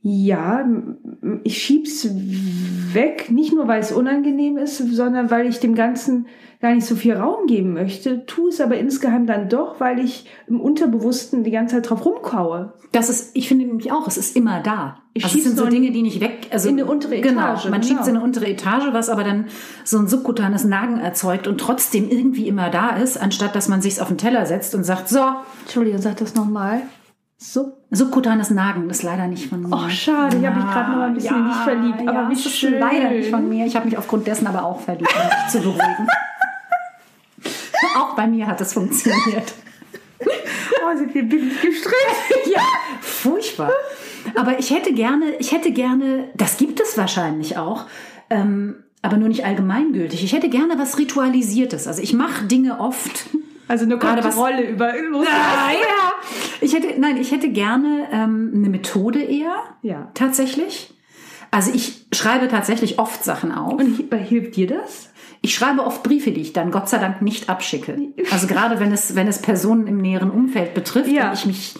Ja, 0.09 0.65
ich 1.43 1.57
schieb's 1.61 2.07
weg, 2.93 3.29
nicht 3.29 3.53
nur 3.53 3.67
weil 3.67 3.81
es 3.81 3.91
unangenehm 3.91 4.57
ist, 4.57 4.77
sondern 4.77 5.29
weil 5.29 5.47
ich 5.47 5.59
dem 5.59 5.75
Ganzen 5.75 6.27
gar 6.61 6.73
nicht 6.73 6.85
so 6.85 6.95
viel 6.95 7.13
Raum 7.13 7.45
geben 7.45 7.73
möchte, 7.73 8.25
tu 8.25 8.47
es 8.47 8.61
aber 8.61 8.77
insgeheim 8.77 9.27
dann 9.27 9.49
doch, 9.49 9.81
weil 9.81 9.99
ich 9.99 10.29
im 10.47 10.61
Unterbewussten 10.61 11.43
die 11.43 11.51
ganze 11.51 11.75
Zeit 11.75 11.89
drauf 11.89 12.05
rumkaue. 12.05 12.73
Das 12.93 13.09
ist, 13.09 13.35
ich 13.35 13.49
finde 13.49 13.65
nämlich 13.65 13.91
auch, 13.91 14.07
es 14.07 14.17
ist 14.17 14.37
immer 14.37 14.61
da. 14.61 14.99
Ich 15.13 15.25
also 15.25 15.37
es 15.37 15.43
sind 15.43 15.57
so 15.57 15.65
Dinge, 15.65 15.91
die 15.91 16.01
nicht 16.01 16.21
weg, 16.21 16.47
also 16.51 16.69
in 16.69 16.79
eine 16.79 16.89
untere 16.89 17.19
genau, 17.19 17.41
Etage, 17.41 17.65
man 17.65 17.73
genau. 17.73 17.85
schiebt 17.85 18.01
es 18.01 18.07
in 18.07 18.15
eine 18.15 18.23
untere 18.23 18.47
Etage, 18.47 18.93
was 18.93 19.09
aber 19.09 19.25
dann 19.25 19.47
so 19.83 19.99
ein 19.99 20.07
subkutanes 20.07 20.63
Nagen 20.63 20.99
erzeugt 20.99 21.47
und 21.47 21.59
trotzdem 21.59 22.09
irgendwie 22.09 22.47
immer 22.47 22.69
da 22.69 22.91
ist, 22.91 23.21
anstatt 23.21 23.55
dass 23.55 23.67
man 23.67 23.81
sich 23.81 24.01
auf 24.01 24.07
den 24.07 24.17
Teller 24.17 24.45
setzt 24.45 24.73
und 24.73 24.85
sagt, 24.85 25.09
so, 25.09 25.19
Entschuldigung, 25.63 26.01
sag 26.01 26.15
das 26.15 26.33
nochmal. 26.33 26.83
So. 27.39 27.77
subkutanes 27.91 28.49
Nagen 28.49 28.89
ist 28.89 29.03
leider 29.03 29.27
nicht 29.27 29.47
von 29.47 29.61
mir. 29.61 29.71
Och, 29.71 29.91
schade, 29.91 30.37
ich 30.37 30.45
habe 30.45 30.55
mich 30.55 30.65
gerade 30.65 30.91
noch 30.91 31.01
ein 31.03 31.13
bisschen 31.13 31.37
in 31.37 31.45
dich 31.45 31.55
verliebt. 31.57 31.99
Aber 32.01 32.23
ja, 32.23 32.29
wie 32.31 32.35
schön. 32.35 32.79
leider 32.79 33.11
nicht 33.11 33.29
von 33.29 33.47
mir. 33.47 33.65
Ich 33.67 33.75
habe 33.75 33.85
mich 33.85 33.97
aufgrund 33.97 34.25
dessen 34.25 34.47
aber 34.47 34.63
auch 34.63 34.81
verliebt, 34.81 35.13
um 35.15 35.29
dich 35.29 35.51
zu 35.51 35.59
beruhigen. 35.59 36.07
auch 37.97 38.15
bei 38.15 38.25
mir 38.25 38.47
hat 38.47 38.59
es 38.61 38.73
funktioniert. 38.73 39.53
Oh, 40.83 40.97
sind 40.97 41.13
wir 41.13 41.23
billig 41.23 41.61
gestresst. 41.61 41.95
ja, 42.53 42.61
furchtbar. 43.01 43.71
Aber 44.35 44.57
ich 44.57 44.71
hätte 44.71 44.93
gerne, 44.93 45.31
ich 45.37 45.51
hätte 45.51 45.71
gerne, 45.71 46.29
das 46.35 46.57
gibt 46.57 46.79
es 46.79 46.97
wahrscheinlich 46.97 47.57
auch, 47.57 47.85
ähm, 48.29 48.83
aber 49.01 49.17
nur 49.17 49.27
nicht 49.27 49.45
allgemeingültig. 49.45 50.23
Ich 50.23 50.33
hätte 50.33 50.49
gerne 50.49 50.79
was 50.79 50.97
Ritualisiertes. 50.97 51.87
Also 51.87 52.01
ich 52.01 52.13
mache 52.13 52.45
Dinge 52.45 52.79
oft. 52.79 53.27
Also 53.67 53.85
eine 53.85 53.97
Kontrolle 53.97 54.69
über 54.69 54.93
los. 55.09 55.27
Ah, 55.29 55.71
ja. 55.71 56.11
Ich 56.61 56.73
hätte, 56.73 56.99
nein, 56.99 57.17
ich 57.17 57.31
hätte 57.31 57.49
gerne 57.49 58.07
ähm, 58.11 58.51
eine 58.55 58.69
Methode 58.69 59.21
eher. 59.21 59.55
Ja. 59.81 60.09
Tatsächlich. 60.13 60.93
Also 61.51 61.71
ich 61.73 62.07
schreibe 62.11 62.47
tatsächlich 62.47 62.99
oft 62.99 63.23
Sachen 63.23 63.51
auf. 63.51 63.73
Und 63.73 63.97
hi- 64.11 64.23
hilft 64.23 64.55
dir 64.55 64.67
das? 64.67 65.09
Ich 65.41 65.53
schreibe 65.53 65.85
oft 65.85 66.03
Briefe, 66.03 66.31
die 66.31 66.41
ich 66.41 66.53
dann 66.53 66.71
Gott 66.71 66.89
sei 66.89 66.97
Dank 66.97 67.21
nicht 67.21 67.49
abschicke. 67.49 67.97
Also 68.31 68.47
gerade 68.47 68.79
wenn 68.79 68.91
es, 68.91 69.15
wenn 69.15 69.27
es 69.27 69.41
Personen 69.41 69.87
im 69.87 69.97
näheren 69.97 70.31
Umfeld 70.31 70.73
betrifft 70.73 71.09
Ja. 71.11 71.31
ich 71.33 71.45
mich, 71.45 71.75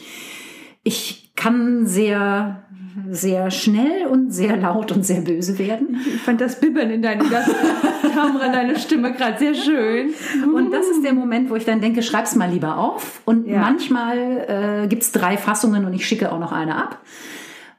ich 0.84 1.32
kann 1.36 1.86
sehr, 1.86 2.64
sehr 3.12 3.52
schnell 3.52 4.08
und 4.08 4.32
sehr 4.32 4.58
laut 4.58 4.92
und 4.92 5.06
sehr 5.06 5.22
böse 5.22 5.58
werden. 5.60 6.02
Ich 6.08 6.22
fand 6.22 6.42
das 6.42 6.60
Bibbern 6.60 6.90
in 6.90 7.02
deinem 7.02 7.26
in 8.46 8.52
deiner 8.52 8.76
Stimme 8.78 9.14
gerade 9.14 9.38
sehr 9.38 9.54
schön. 9.54 10.14
Und 10.54 10.72
das 10.72 10.88
ist 10.88 11.04
der 11.04 11.14
Moment, 11.14 11.50
wo 11.50 11.56
ich 11.56 11.66
dann 11.66 11.82
denke, 11.82 12.02
schreib's 12.02 12.36
mal 12.36 12.50
lieber 12.50 12.78
auf. 12.78 13.22
Und 13.26 13.48
Ja. 13.48 13.60
manchmal 13.60 14.84
äh, 14.84 14.88
gibt's 14.88 15.12
drei 15.12 15.38
Fassungen 15.38 15.86
und 15.86 15.94
ich 15.94 16.06
schicke 16.08 16.32
auch 16.32 16.40
noch 16.40 16.52
eine 16.52 16.76
ab. 16.76 17.02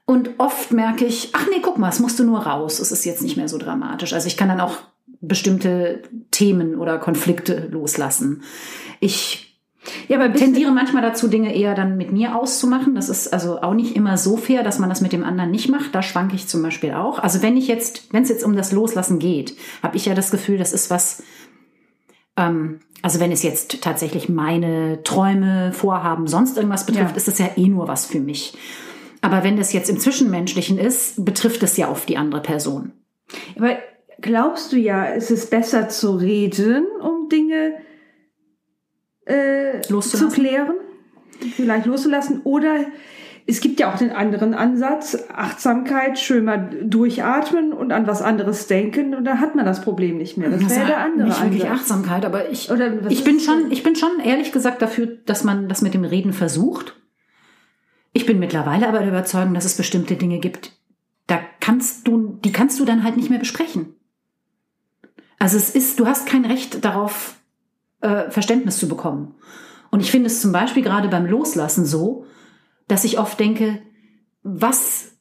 Und 0.05 0.31
oft 0.39 0.73
merke 0.73 1.05
ich, 1.05 1.31
ach 1.35 1.47
nee, 1.51 1.61
guck 1.61 1.79
mal, 1.79 1.89
es 1.91 2.01
musste 2.01 2.25
nur 2.25 2.41
raus. 2.41 2.79
Es 2.81 2.93
ist 2.93 3.05
jetzt 3.05 3.23
nicht 3.23 3.37
mehr 3.37 3.49
so 3.49 3.59
dramatisch. 3.59 4.13
Also 4.15 4.27
ich 4.27 4.37
kann 4.37 4.49
dann 4.49 4.61
auch 4.61 4.77
bestimmte 5.21 6.03
Themen 6.31 6.77
oder 6.77 6.99
Konflikte 6.99 7.69
loslassen. 7.71 8.43
Ich 9.01 9.48
Ja, 10.09 10.19
aber 10.19 10.33
tendiere 10.33 10.73
manchmal 10.73 11.03
dazu, 11.03 11.29
Dinge 11.29 11.55
eher 11.55 11.75
dann 11.75 11.97
mit 11.97 12.13
mir 12.13 12.37
auszumachen. 12.37 12.95
Das 12.95 13.09
ist 13.09 13.33
also 13.33 13.61
auch 13.61 13.75
nicht 13.75 13.97
immer 13.97 14.17
so 14.17 14.37
fair, 14.37 14.63
dass 14.63 14.79
man 14.79 14.89
das 14.89 15.01
mit 15.01 15.13
dem 15.13 15.25
anderen 15.25 15.51
nicht 15.51 15.69
macht. 15.69 15.95
Da 15.95 16.03
schwanke 16.03 16.35
ich 16.35 16.47
zum 16.47 16.63
Beispiel 16.63 16.93
auch. 16.93 17.19
Also 17.19 17.43
wenn 17.43 17.57
ich 17.57 17.69
jetzt, 17.69 18.13
wenn 18.13 18.23
es 18.23 18.29
jetzt 18.29 18.45
um 18.45 18.57
das 18.57 18.73
Loslassen 18.73 19.19
geht, 19.19 19.57
habe 19.83 19.97
ich 19.97 20.07
ja 20.07 20.15
das 20.15 20.31
Gefühl, 20.31 20.59
das 20.59 20.73
ist 20.73 20.91
was, 20.91 21.23
ähm, 22.37 22.81
also 23.03 23.21
wenn 23.21 23.33
es 23.33 23.43
jetzt 23.43 23.81
tatsächlich 23.83 24.29
meine 24.29 25.03
Träume, 25.05 25.73
Vorhaben, 25.73 26.27
sonst 26.27 26.57
irgendwas 26.57 26.87
betrifft, 26.87 27.13
Ja. 27.13 27.17
ist 27.17 27.29
das 27.29 27.39
ja 27.39 27.51
eh 27.57 27.69
nur 27.69 27.89
was 27.89 28.07
für 28.07 28.21
mich. 28.21 28.55
Aber 29.21 29.43
wenn 29.43 29.57
das 29.57 29.73
jetzt 29.73 29.91
im 29.91 29.99
Zwischenmenschlichen 29.99 30.79
ist, 30.79 31.25
betrifft 31.25 31.63
es 31.63 31.77
ja 31.77 31.89
auf 31.89 32.07
die 32.07 32.17
andere 32.17 32.41
Person. 32.43 32.93
Aber 33.57 33.77
glaubst 34.21 34.73
du 34.73 34.77
ja, 34.77 35.07
es 35.07 35.31
ist 35.31 35.51
besser 35.51 35.89
zu 35.89 36.13
reden, 36.17 36.87
um 37.01 37.29
Dinge 37.29 37.75
äh, 39.29 39.81
zu 39.83 40.29
klären, 40.29 40.75
vielleicht 41.55 41.87
loszulassen? 41.87 42.41
Oder 42.45 42.87
es 43.51 43.61
gibt 43.61 43.81
ja 43.81 43.91
auch 43.91 43.97
den 43.97 44.11
anderen 44.11 44.53
Ansatz, 44.53 45.17
Achtsamkeit, 45.35 46.19
schön 46.19 46.45
mal 46.45 46.69
durchatmen 46.83 47.73
und 47.73 47.93
an 47.93 48.07
was 48.07 48.21
anderes 48.21 48.67
denken 48.67 49.15
und 49.15 49.25
dann 49.25 49.41
hat 49.41 49.55
man 49.55 49.65
das 49.65 49.81
Problem 49.81 50.19
nicht 50.19 50.37
mehr. 50.37 50.51
Das 50.51 50.69
wäre 50.69 50.87
der 50.87 50.99
andere 50.99 51.29
nicht 51.29 51.43
wirklich 51.43 51.65
Ansatz. 51.65 51.81
Achtsamkeit, 51.81 52.25
aber 52.27 52.51
ich, 52.51 52.71
Oder 52.71 53.09
ich 53.09 53.25
bin 53.25 53.37
das 53.37 53.45
schon, 53.47 53.71
ich 53.71 53.83
bin 53.83 53.97
schon 53.97 54.21
ehrlich 54.23 54.53
gesagt 54.53 54.83
dafür, 54.83 55.07
dass 55.25 55.45
man 55.45 55.67
das 55.69 55.81
mit 55.81 55.95
dem 55.95 56.05
Reden 56.05 56.35
versucht. 56.35 56.95
Ich 58.13 58.27
bin 58.27 58.39
mittlerweile 58.39 58.87
aber 58.87 58.99
der 58.99 59.09
Überzeugung, 59.09 59.55
dass 59.55 59.65
es 59.65 59.77
bestimmte 59.77 60.17
Dinge 60.17 60.41
gibt, 60.41 60.73
da 61.27 61.39
kannst 61.61 62.07
du, 62.07 62.39
die 62.45 62.53
kannst 62.53 62.79
du 62.81 62.85
dann 62.85 63.03
halt 63.03 63.17
nicht 63.17 63.31
mehr 63.31 63.39
besprechen. 63.39 63.95
Also 65.39 65.57
es 65.57 65.71
ist, 65.71 66.01
du 66.01 66.07
hast 66.07 66.27
kein 66.27 66.45
Recht 66.45 66.85
darauf, 66.85 67.38
äh, 68.01 68.31
Verständnis 68.31 68.79
zu 68.79 68.89
bekommen. 68.89 69.35
Und 69.91 70.01
ich 70.01 70.11
finde 70.11 70.27
es 70.27 70.41
zum 70.41 70.53
Beispiel 70.53 70.83
gerade 70.83 71.09
beim 71.09 71.27
Loslassen 71.27 71.85
so, 71.87 72.27
dass 72.89 73.05
ich 73.05 73.19
oft 73.19 73.39
denke, 73.41 73.81
was, 74.43 75.13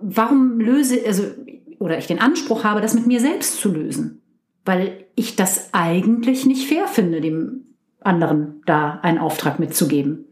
warum 0.00 0.60
löse, 0.60 0.98
also, 1.06 1.24
oder 1.78 1.98
ich 1.98 2.06
den 2.06 2.20
Anspruch 2.20 2.64
habe, 2.64 2.80
das 2.80 2.94
mit 2.94 3.06
mir 3.06 3.20
selbst 3.20 3.60
zu 3.60 3.72
lösen. 3.72 4.22
Weil 4.64 5.06
ich 5.14 5.36
das 5.36 5.70
eigentlich 5.72 6.44
nicht 6.46 6.68
fair 6.68 6.86
finde, 6.86 7.20
dem 7.20 7.64
anderen 8.00 8.62
da 8.66 9.00
einen 9.02 9.18
Auftrag 9.18 9.58
mitzugeben. 9.58 10.26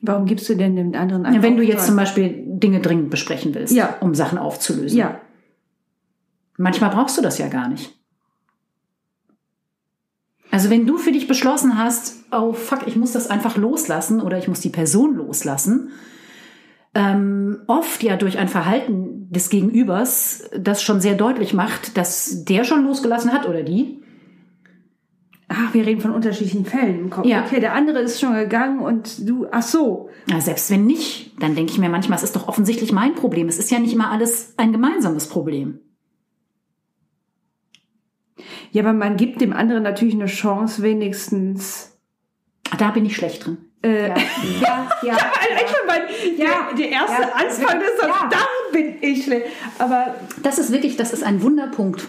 Warum 0.00 0.26
gibst 0.26 0.48
du 0.48 0.54
denn 0.54 0.76
dem 0.76 0.94
anderen 0.94 1.24
Ja, 1.34 1.42
wenn 1.42 1.56
du 1.56 1.62
jetzt 1.62 1.74
Auftrag? 1.80 1.86
zum 1.86 1.96
Beispiel 1.96 2.44
Dinge 2.46 2.80
dringend 2.80 3.10
besprechen 3.10 3.54
willst, 3.54 3.74
Ja. 3.74 3.96
um 4.00 4.14
Sachen 4.14 4.38
aufzulösen. 4.38 4.96
Ja, 4.98 5.20
Manchmal 6.60 6.90
brauchst 6.90 7.16
du 7.16 7.22
das 7.22 7.38
ja 7.38 7.46
gar 7.48 7.68
nicht. 7.68 7.97
Also 10.50 10.70
wenn 10.70 10.86
du 10.86 10.96
für 10.96 11.12
dich 11.12 11.28
beschlossen 11.28 11.78
hast, 11.78 12.24
oh 12.32 12.52
fuck, 12.52 12.86
ich 12.86 12.96
muss 12.96 13.12
das 13.12 13.28
einfach 13.28 13.56
loslassen 13.56 14.20
oder 14.20 14.38
ich 14.38 14.48
muss 14.48 14.60
die 14.60 14.70
Person 14.70 15.16
loslassen, 15.16 15.90
ähm, 16.94 17.60
oft 17.66 18.02
ja 18.02 18.16
durch 18.16 18.38
ein 18.38 18.48
Verhalten 18.48 19.30
des 19.30 19.50
Gegenübers, 19.50 20.48
das 20.58 20.82
schon 20.82 21.00
sehr 21.00 21.14
deutlich 21.14 21.52
macht, 21.52 21.96
dass 21.96 22.44
der 22.44 22.64
schon 22.64 22.84
losgelassen 22.84 23.32
hat 23.32 23.46
oder 23.46 23.62
die. 23.62 24.02
Ach, 25.48 25.72
wir 25.72 25.86
reden 25.86 26.00
von 26.00 26.10
unterschiedlichen 26.10 26.66
Fällen 26.66 26.98
im 26.98 27.10
Kopf. 27.10 27.26
Ja. 27.26 27.44
Okay, 27.44 27.60
der 27.60 27.74
andere 27.74 28.00
ist 28.00 28.20
schon 28.20 28.34
gegangen 28.34 28.80
und 28.80 29.28
du, 29.28 29.46
ach 29.50 29.62
so. 29.62 30.10
Na, 30.26 30.40
selbst 30.40 30.70
wenn 30.70 30.86
nicht, 30.86 31.40
dann 31.40 31.54
denke 31.54 31.72
ich 31.72 31.78
mir 31.78 31.88
manchmal, 31.88 32.16
es 32.18 32.22
ist 32.22 32.36
doch 32.36 32.48
offensichtlich 32.48 32.92
mein 32.92 33.14
Problem. 33.14 33.48
Es 33.48 33.58
ist 33.58 33.70
ja 33.70 33.78
nicht 33.78 33.94
immer 33.94 34.10
alles 34.10 34.54
ein 34.58 34.72
gemeinsames 34.72 35.26
Problem. 35.26 35.80
Ja, 38.72 38.82
aber 38.82 38.92
man 38.92 39.16
gibt 39.16 39.40
dem 39.40 39.52
anderen 39.52 39.82
natürlich 39.82 40.14
eine 40.14 40.26
Chance, 40.26 40.82
wenigstens. 40.82 41.98
Ah, 42.70 42.76
Da 42.76 42.90
bin 42.90 43.06
ich 43.06 43.16
schlecht 43.16 43.46
drin. 43.46 43.58
Äh, 43.82 44.08
Ja, 44.08 44.14
ja, 44.60 44.88
ja. 45.02 45.16
Eigentlich 45.16 45.68
schon 45.70 45.86
mein, 45.86 46.00
Ja. 46.36 46.46
der, 46.68 46.76
der 46.76 46.88
erste 46.90 47.22
Ja. 47.22 47.28
Anfang 47.34 47.80
des 47.80 47.90
Satzes, 48.00 48.08
Ja. 48.08 48.28
da 48.30 48.38
bin 48.72 48.94
ich 49.00 49.24
schlecht. 49.24 49.46
Aber 49.78 50.14
Das 50.42 50.58
ist 50.58 50.70
wirklich, 50.72 50.96
das 50.96 51.12
ist 51.12 51.22
ein 51.24 51.42
Wunderpunkt. 51.42 52.06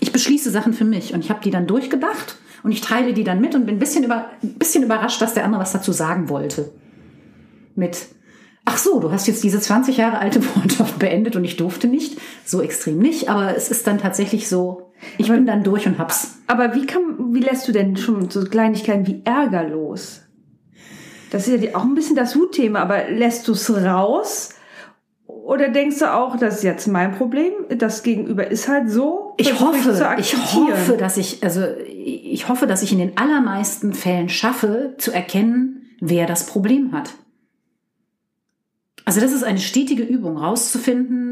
Ich 0.00 0.12
beschließe 0.12 0.50
Sachen 0.50 0.72
für 0.72 0.84
mich 0.84 1.12
und 1.14 1.20
ich 1.20 1.30
habe 1.30 1.40
die 1.42 1.50
dann 1.50 1.66
durchgedacht 1.66 2.36
und 2.62 2.72
ich 2.72 2.80
teile 2.80 3.12
die 3.14 3.24
dann 3.24 3.40
mit 3.40 3.54
und 3.54 3.66
bin 3.66 3.76
ein 3.76 3.78
bisschen, 3.78 4.04
über, 4.04 4.30
ein 4.42 4.54
bisschen 4.54 4.82
überrascht, 4.84 5.20
dass 5.20 5.34
der 5.34 5.44
andere 5.44 5.60
was 5.62 5.72
dazu 5.72 5.92
sagen 5.92 6.28
wollte. 6.28 6.72
Mit, 7.74 8.06
ach 8.64 8.76
so, 8.78 9.00
du 9.00 9.10
hast 9.10 9.26
jetzt 9.26 9.42
diese 9.44 9.60
20 9.60 9.96
Jahre 9.96 10.18
alte 10.18 10.40
Freundschaft 10.42 10.98
beendet 10.98 11.36
und 11.36 11.44
ich 11.44 11.56
durfte 11.56 11.88
nicht. 11.88 12.18
So 12.44 12.60
extrem 12.62 12.98
nicht, 12.98 13.28
aber 13.28 13.56
es 13.56 13.70
ist 13.70 13.86
dann 13.86 13.98
tatsächlich 13.98 14.48
so, 14.48 14.83
ich 15.18 15.28
bin 15.28 15.46
dann 15.46 15.62
durch 15.62 15.86
und 15.86 15.98
hab's. 15.98 16.38
Aber 16.46 16.74
wie 16.74 16.86
kann, 16.86 17.34
wie 17.34 17.40
lässt 17.40 17.68
du 17.68 17.72
denn 17.72 17.96
schon 17.96 18.30
so 18.30 18.44
Kleinigkeiten 18.44 19.06
wie 19.06 19.22
Ärger 19.24 19.64
los? 19.64 20.22
Das 21.30 21.48
ist 21.48 21.62
ja 21.62 21.74
auch 21.74 21.82
ein 21.82 21.94
bisschen 21.94 22.16
das 22.16 22.34
Hutthema, 22.34 22.80
aber 22.80 23.08
lässt 23.10 23.48
du 23.48 23.52
es 23.52 23.70
raus? 23.70 24.50
Oder 25.26 25.68
denkst 25.68 25.98
du 25.98 26.12
auch, 26.12 26.36
das 26.36 26.56
ist 26.56 26.62
jetzt 26.62 26.86
mein 26.86 27.12
Problem, 27.12 27.52
das 27.76 28.02
Gegenüber 28.02 28.50
ist 28.50 28.68
halt 28.68 28.88
so? 28.90 29.34
Ich 29.36 29.58
hoffe, 29.60 30.16
ich 30.18 30.36
hoffe, 30.36 30.96
dass 30.96 31.16
ich, 31.16 31.42
also 31.42 31.62
ich 31.88 32.48
hoffe, 32.48 32.66
dass 32.66 32.82
ich 32.82 32.92
in 32.92 32.98
den 32.98 33.16
allermeisten 33.16 33.94
Fällen 33.94 34.28
schaffe, 34.28 34.94
zu 34.98 35.12
erkennen, 35.12 35.86
wer 36.00 36.26
das 36.26 36.46
Problem 36.46 36.92
hat. 36.92 37.10
Also 39.04 39.20
das 39.20 39.32
ist 39.32 39.44
eine 39.44 39.58
stetige 39.58 40.02
Übung, 40.02 40.38
rauszufinden, 40.38 41.23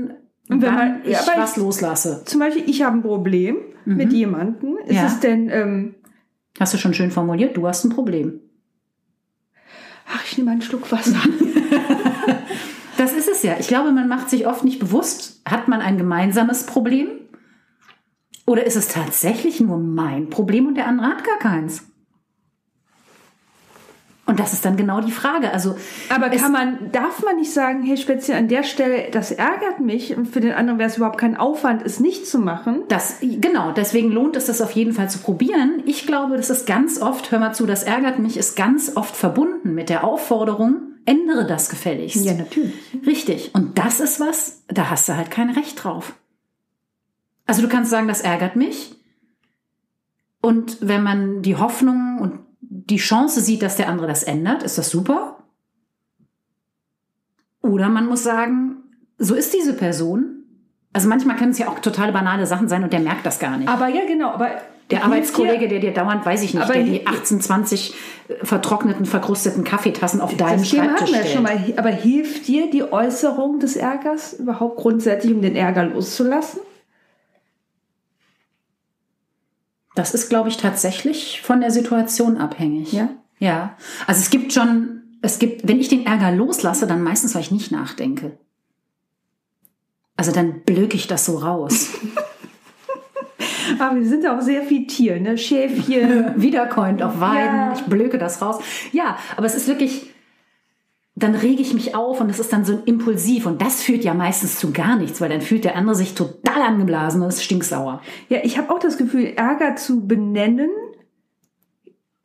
Und 0.55 0.63
wenn 0.63 0.75
man- 0.75 1.01
ich 1.05 1.11
ja, 1.13 1.21
was 1.37 1.53
ich- 1.53 1.57
loslasse. 1.63 2.23
Zum 2.25 2.41
Beispiel, 2.41 2.65
ich 2.69 2.83
habe 2.83 2.97
ein 2.99 3.03
Problem 3.03 3.57
mit 3.85 4.13
jemandem. 4.13 4.77
Ist 4.85 4.91
Mhm. 4.91 4.95
Ja. 4.97 5.07
es 5.07 5.21
denn, 5.21 5.49
ähm, 5.51 5.95
Hast 6.61 6.75
du 6.75 6.79
schon 6.79 6.93
schön 6.95 7.11
formuliert, 7.11 7.57
du 7.57 7.67
hast 7.67 7.85
ein 7.85 7.91
Problem. 7.91 8.41
ach, 10.07 10.23
ich 10.27 10.37
nehme 10.39 10.51
einen 10.51 10.63
Schluck 10.63 10.91
Wasser. 10.93 11.17
Das 12.99 13.13
ist 13.15 13.27
es 13.29 13.43
ja. 13.43 13.57
Ich 13.59 13.67
glaube, 13.69 13.91
man 13.91 14.07
macht 14.07 14.31
sich 14.31 14.47
oft 14.47 14.63
nicht 14.65 14.79
bewusst, 14.79 15.41
hat 15.45 15.67
man 15.67 15.81
ein 15.81 15.99
gemeinsames 15.99 16.67
Problem? 16.67 17.09
Oder 18.47 18.65
ist 18.67 18.77
es 18.77 18.89
tatsächlich 18.89 19.61
nur 19.61 19.79
mein 19.79 20.29
Problem 20.31 20.67
und 20.67 20.77
der 20.77 20.87
andere 20.87 21.09
hat 21.09 21.25
gar 21.25 21.39
keins? 21.39 21.85
Und 24.33 24.41
das 24.41 24.55
ist 24.55 24.65
dann 24.65 24.79
genau 24.79 25.03
die 25.03 25.13
Frage. 25.13 25.53
Also, 25.53 25.77
Aber 26.09 26.31
kann 26.31 26.53
man, 26.53 26.91
darf 26.91 27.23
man 27.23 27.37
nicht 27.37 27.53
sagen, 27.53 27.83
hey, 27.83 27.99
speziell 27.99 28.39
an 28.39 28.49
der 28.49 28.63
Stelle, 28.63 29.11
das 29.11 29.31
ärgert 29.31 29.79
mich 29.79 30.17
und 30.17 30.25
für 30.25 30.41
den 30.41 30.53
anderen 30.53 30.79
wäre 30.79 30.89
es 30.89 30.97
überhaupt 30.97 31.19
kein 31.19 31.37
Aufwand, 31.37 31.83
es 31.85 32.01
nicht 32.01 32.27
zu 32.27 32.39
machen? 32.39 32.85
Das, 32.89 33.19
genau, 33.21 33.73
deswegen 33.73 34.11
lohnt 34.11 34.35
es 34.37 34.47
das 34.47 34.63
auf 34.63 34.71
jeden 34.71 34.95
Fall 34.95 35.11
zu 35.11 35.19
probieren. 35.19 35.83
Ich 35.85 36.07
glaube, 36.07 36.39
das 36.39 36.49
ist 36.49 36.67
ganz 36.67 36.99
oft, 36.99 37.31
hör 37.31 37.41
mal 37.41 37.53
zu, 37.53 37.67
das 37.67 37.83
ärgert 37.83 38.21
mich, 38.21 38.39
ist 38.39 38.57
ganz 38.57 38.97
oft 38.97 39.15
verbunden 39.15 39.75
mit 39.75 39.91
der 39.91 40.03
Aufforderung, 40.03 40.79
ändere 41.05 41.47
das 41.47 41.69
gefälligst. 41.69 42.25
natürlich. 42.33 42.73
Richtig. 43.05 43.55
Und 43.55 43.77
das 43.77 44.01
ist 44.01 44.19
was, 44.19 44.63
da 44.69 44.89
hast 44.89 45.11
du 45.11 45.15
halt 45.15 45.31
kein 45.31 45.51
Recht 45.51 45.85
drauf. 45.85 46.15
Also 47.45 47.61
du 47.61 47.69
kannst 47.69 47.91
sagen, 47.91 48.09
das 48.09 48.23
ärgert 48.23 48.57
mich. 48.57 48.97
Und 50.41 50.79
wenn 50.81 51.03
man 51.03 51.43
die 51.43 51.57
Hoffnung 51.57 52.19
und 52.19 52.39
die 52.75 52.97
Chance 52.97 53.43
sieht, 53.43 53.63
dass 53.63 53.77
der 53.77 53.89
andere 53.89 54.07
das 54.07 54.23
ändert, 54.23 54.63
ist 54.63 54.79
das 54.79 54.89
super. 54.89 55.37
Oder 57.61 57.89
man 57.91 58.07
muss 58.07 58.23
sagen, 58.23 58.77
so 59.19 59.35
ist 59.35 59.53
diese 59.53 59.75
Person. 59.75 60.45
Also 60.95 61.09
manchmal 61.09 61.37
können 61.37 61.53
es 61.53 61.59
ja 61.59 61.69
auch 61.69 61.79
totale 61.81 62.13
banale 62.13 62.47
Sachen 62.47 62.69
sein 62.69 62.83
und 62.83 62.93
der 62.93 63.01
merkt 63.01 63.27
das 63.27 63.39
gar 63.39 63.59
nicht. 63.59 63.69
Aber 63.69 63.89
ja, 63.89 64.05
genau, 64.07 64.31
aber 64.31 64.51
Der 64.91 65.05
Arbeitskollege, 65.05 65.69
der 65.69 65.81
dir 65.81 65.93
dauernd, 65.93 66.25
weiß 66.25 66.43
ich 66.43 66.55
nicht, 66.55 66.63
Aber 66.63 66.73
der 66.73 66.83
die 66.83 67.07
18, 67.07 67.41
20 67.43 67.95
vertrockneten, 68.43 69.05
verkrusteten 69.07 69.65
Kaffeetassen 69.65 70.21
auf 70.21 70.35
deinem 70.37 70.65
Schreibtisch 70.65 71.11
stellt. 71.11 71.29
schon 71.29 71.43
mal. 71.43 71.59
Aber 71.77 71.91
hilft 71.91 72.49
dir 72.49 72.71
die 72.71 72.91
Äußerung 72.91 73.59
des 73.59 73.77
Ärgers 73.77 74.33
überhaupt 74.35 74.79
grundsätzlich, 74.79 75.35
um 75.35 75.43
den 75.43 75.57
Ärger 75.57 75.85
loszulassen? 75.85 76.61
Das 79.95 80.15
ist, 80.15 80.29
glaube 80.31 80.49
ich, 80.49 80.57
tatsächlich 80.57 81.43
von 81.43 81.61
der 81.61 81.71
Situation 81.71 82.39
abhängig. 82.39 82.93
Ja? 82.93 83.09
Ja. 83.39 83.77
Also 84.07 84.21
es 84.21 84.31
gibt 84.31 84.53
schon, 84.53 85.03
es 85.21 85.39
gibt, 85.39 85.69
wenn 85.69 85.81
ich 85.81 85.89
den 85.89 86.07
Ärger 86.07 86.33
loslasse, 86.33 86.87
dann 86.87 87.03
meistens, 87.03 87.35
weil 87.35 87.43
ich 87.43 87.51
nicht 87.51 87.71
nachdenke. 87.73 88.39
Also 90.17 90.33
dann 90.33 90.63
blöke 90.63 90.97
ich 90.97 91.07
das 91.09 91.25
so 91.27 91.39
raus. 91.39 91.89
Aber 93.79 93.97
wir 93.97 94.07
sind 94.07 94.25
ja 94.25 94.37
auch 94.37 94.43
sehr 94.43 94.63
viel 94.63 94.87
Tier, 94.87 95.19
ne? 95.21 95.39
Schäfchen. 95.39 96.35
Wiedercoint 96.41 97.03
auf 97.03 97.21
Weiden, 97.21 97.57
Ja. 97.57 97.73
ich 97.75 97.83
blöke 97.83 98.19
das 98.19 98.43
raus. 98.43 98.63
Ja, 98.93 99.17
aber 99.37 99.47
es 99.47 99.55
ist 99.55 99.67
wirklich, 99.69 100.12
dann 101.15 101.35
rege 101.35 101.61
ich 101.61 101.75
mich 101.75 101.95
auf 101.95 102.21
und 102.21 102.31
es 102.31 102.41
ist 102.41 102.53
dann 102.53 102.65
so 102.65 102.81
impulsiv 102.87 103.47
und 103.47 103.61
das 103.61 103.83
führt 103.83 104.03
ja 104.03 104.15
meistens 104.15 104.59
zu 104.59 104.73
gar 104.73 104.97
nichts, 104.97 105.21
weil 105.21 105.29
dann 105.29 105.43
fühlt 105.43 105.65
der 105.65 105.77
andere 105.77 105.95
sich 105.95 106.15
total 106.15 106.63
angeblasen 106.63 107.23
und 107.23 107.29
ist 107.29 107.45
stinksauer. 107.45 108.01
ja, 108.29 108.39
ich 108.43 108.57
habe 108.57 108.73
auch 108.73 108.79
das 108.79 108.97
Gefühl, 108.97 109.33
Ärger 109.37 109.77
zu 109.77 110.07
benennen 110.07 110.71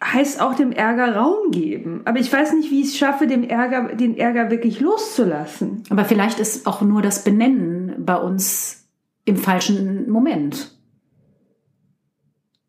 heißt 0.03 0.41
auch 0.41 0.53
dem 0.53 0.71
Ärger 0.71 1.15
Raum 1.15 1.51
geben. 1.51 2.01
Aber 2.05 2.19
ich 2.19 2.31
weiß 2.31 2.53
nicht, 2.53 2.69
wie 2.69 2.81
ich 2.81 2.87
es 2.87 2.97
schaffe, 2.97 3.27
dem 3.27 3.43
Ärger, 3.43 3.95
den 3.95 4.17
Ärger 4.17 4.51
wirklich 4.51 4.79
loszulassen. 4.79 5.83
Aber 5.89 6.05
vielleicht 6.05 6.39
ist 6.39 6.67
auch 6.67 6.81
nur 6.81 7.01
das 7.01 7.23
Benennen 7.23 7.95
bei 8.05 8.15
uns 8.15 8.87
im 9.25 9.37
falschen 9.37 10.09
Moment. 10.09 10.76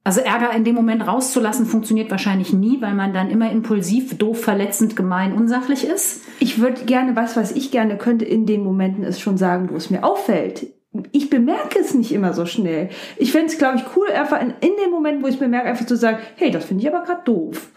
Also 0.08 0.22
Ärger 0.22 0.54
in 0.54 0.64
dem 0.64 0.74
Moment 0.74 1.06
rauszulassen 1.06 1.66
funktioniert 1.66 2.10
wahrscheinlich 2.10 2.54
nie, 2.54 2.80
weil 2.80 2.94
man 2.94 3.12
dann 3.12 3.28
immer 3.28 3.52
impulsiv, 3.52 4.16
doof, 4.16 4.40
verletzend, 4.40 4.96
gemein, 4.96 5.34
unsachlich 5.34 5.84
ist. 5.84 6.22
Ich 6.40 6.58
würde 6.58 6.86
gerne, 6.86 7.14
was, 7.14 7.36
was 7.36 7.52
ich 7.52 7.70
gerne 7.70 7.98
könnte, 7.98 8.24
in 8.24 8.46
den 8.46 8.64
Momenten 8.64 9.04
ist 9.04 9.20
schon 9.20 9.36
sagen, 9.36 9.68
wo 9.70 9.76
es 9.76 9.90
mir 9.90 10.04
auffällt. 10.04 10.68
Ich 11.12 11.28
bemerke 11.28 11.78
es 11.78 11.92
nicht 11.92 12.10
immer 12.12 12.32
so 12.32 12.46
schnell. 12.46 12.88
Ich 13.18 13.32
fände 13.32 13.48
es, 13.48 13.58
glaube 13.58 13.76
ich, 13.76 13.84
cool, 13.96 14.10
einfach 14.10 14.40
in, 14.40 14.54
in 14.62 14.76
dem 14.82 14.90
Moment, 14.90 15.22
wo 15.22 15.26
ich 15.26 15.34
es 15.34 15.40
bemerke, 15.40 15.68
einfach 15.68 15.84
zu 15.84 15.94
sagen, 15.98 16.16
hey, 16.36 16.50
das 16.50 16.64
finde 16.64 16.84
ich 16.84 16.88
aber 16.90 17.04
gerade 17.04 17.24
doof. 17.26 17.68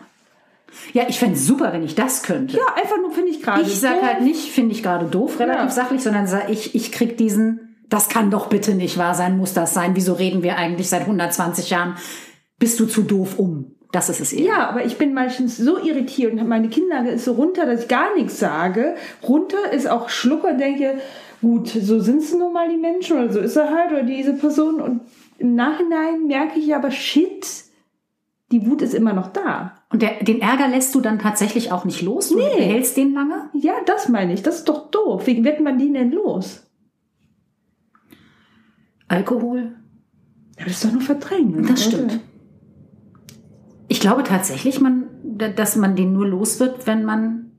Ja, 0.94 1.04
ich 1.10 1.20
fände 1.20 1.36
es 1.36 1.46
super, 1.46 1.74
wenn 1.74 1.84
ich 1.84 1.96
das 1.96 2.24
könnte. 2.24 2.56
Ja, 2.56 2.64
einfach 2.82 2.96
nur 3.02 3.12
finde 3.12 3.32
ich 3.32 3.42
gerade 3.42 3.64
ich 3.64 3.78
sage 3.78 4.04
halt 4.04 4.22
nicht, 4.22 4.54
finde 4.54 4.74
ich 4.74 4.82
gerade 4.82 5.06
doof, 5.08 5.38
relativ 5.38 5.64
Ja. 5.64 5.70
sachlich, 5.70 6.02
sondern 6.02 6.28
sag 6.28 6.50
ich, 6.50 6.76
ich 6.76 6.94
krieg 6.94 7.18
diesen, 7.18 7.71
das 7.92 8.10
kann 8.10 8.32
doch 8.32 8.48
bitte 8.48 8.74
nicht 8.74 8.98
wahr 8.98 9.14
sein, 9.14 9.38
muss 9.38 9.54
das 9.54 9.76
sein. 9.76 9.92
Wieso 9.94 10.14
reden 10.14 10.42
wir 10.42 10.58
eigentlich 10.58 10.90
seit 10.90 11.02
120 11.02 11.70
Jahren? 11.70 11.96
Bist 12.58 12.80
du 12.80 12.88
zu 12.88 13.04
doof 13.04 13.38
um? 13.38 13.76
Das 13.92 14.10
ist 14.10 14.22
es 14.22 14.32
eher. 14.32 14.46
Ja, 14.46 14.70
aber 14.70 14.86
ich 14.86 14.98
bin 14.98 15.14
meistens 15.14 15.58
so 15.58 15.78
irritiert 15.78 16.32
und 16.34 16.48
meine 16.48 16.70
Kinnlage 16.70 17.10
ist 17.10 17.26
so 17.26 17.34
runter, 17.34 17.66
dass 17.66 17.82
ich 17.84 17.88
gar 17.90 18.16
nichts 18.16 18.40
sage. 18.40 18.96
Runter 19.22 19.74
ist 19.74 19.88
auch 19.90 20.08
Schlucker, 20.08 20.54
denke, 20.54 21.00
gut, 21.42 21.68
so 21.68 22.00
sind 22.00 22.20
es 22.22 22.34
nun 22.34 22.54
mal 22.54 22.70
die 22.70 22.78
Menschen 22.78 23.18
oder 23.18 23.34
so 23.34 23.40
ist 23.42 23.58
er 23.58 23.70
halt 23.70 23.92
oder 23.92 24.04
diese 24.04 24.34
Person. 24.34 24.80
Und 24.80 25.02
im 25.40 25.56
Nachhinein 25.56 26.28
merke 26.28 26.58
ich 26.60 26.74
aber, 26.74 26.90
shit, 26.92 27.46
die 28.54 28.66
Wut 28.66 28.82
ist 28.82 28.94
immer 28.94 29.12
noch 29.12 29.28
da. 29.34 29.74
Und 29.90 30.02
der, 30.02 30.24
den 30.24 30.42
Ärger 30.42 30.70
lässt 30.70 30.96
du 30.96 31.02
dann 31.02 31.20
tatsächlich 31.20 31.74
auch 31.74 31.84
nicht 31.84 32.02
los? 32.02 32.30
Du 32.30 32.38
Nee. 32.38 32.48
behältst 32.56 32.96
den 32.96 33.14
lange? 33.14 33.50
Ja, 33.54 33.74
das 33.86 34.08
meine 34.08 34.34
ich. 34.34 34.42
Das 34.44 34.60
ist 34.60 34.70
doch 34.70 34.90
doof. 34.92 35.28
Wie 35.28 35.44
wird 35.44 35.60
man 35.60 35.78
die 35.78 35.92
denn 35.92 36.12
los? 36.12 36.64
Alkohol? 39.12 39.74
Ja, 40.58 40.66
das 40.66 40.74
ist 40.74 40.86
doch 40.86 40.92
nur 40.92 41.02
Verdrängen. 41.02 41.68
Das 41.68 41.88
oder? 41.88 41.98
stimmt. 41.98 42.20
Ich 43.88 44.00
glaube 44.00 44.24
tatsächlich, 44.24 44.80
man, 44.80 45.08
dass 45.56 45.76
man 45.76 45.96
den 45.98 46.14
nur 46.14 46.26
los 46.26 46.60
wird, 46.60 46.88
wenn 46.88 47.04
man 47.04 47.52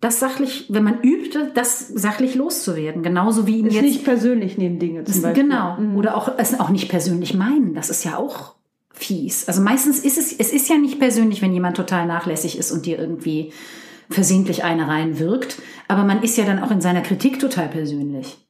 das 0.00 0.20
sachlich, 0.20 0.66
wenn 0.68 0.84
man 0.84 1.00
übt, 1.02 1.36
das 1.54 1.88
sachlich 1.88 2.36
loszuwerden. 2.36 3.02
Genauso 3.02 3.48
wie 3.48 3.58
ihn 3.58 3.66
Ist 3.66 3.74
jetzt. 3.74 3.82
nicht 3.82 4.04
persönlich 4.04 4.56
nehmen 4.56 4.78
Dinge 4.78 5.02
zum 5.02 5.22
Beispiel. 5.22 5.42
Genau. 5.42 5.76
Mhm. 5.76 5.96
Oder 5.96 6.16
auch 6.16 6.30
es 6.38 6.58
auch 6.60 6.68
nicht 6.68 6.88
persönlich 6.88 7.34
meinen. 7.34 7.74
Das 7.74 7.90
ist 7.90 8.04
ja 8.04 8.16
auch 8.16 8.54
fies. 8.92 9.48
Also 9.48 9.60
meistens 9.60 9.98
ist 9.98 10.18
es, 10.18 10.32
es 10.32 10.52
ist 10.52 10.68
ja 10.68 10.78
nicht 10.78 11.00
persönlich, 11.00 11.42
wenn 11.42 11.52
jemand 11.52 11.76
total 11.76 12.06
nachlässig 12.06 12.56
ist 12.56 12.70
und 12.70 12.86
dir 12.86 12.96
irgendwie 12.96 13.52
versehentlich 14.08 14.62
eine 14.62 14.86
reinwirkt. 14.86 15.60
Aber 15.88 16.04
man 16.04 16.22
ist 16.22 16.36
ja 16.36 16.44
dann 16.44 16.62
auch 16.62 16.70
in 16.70 16.80
seiner 16.80 17.00
Kritik 17.00 17.40
total 17.40 17.68
persönlich. 17.68 18.47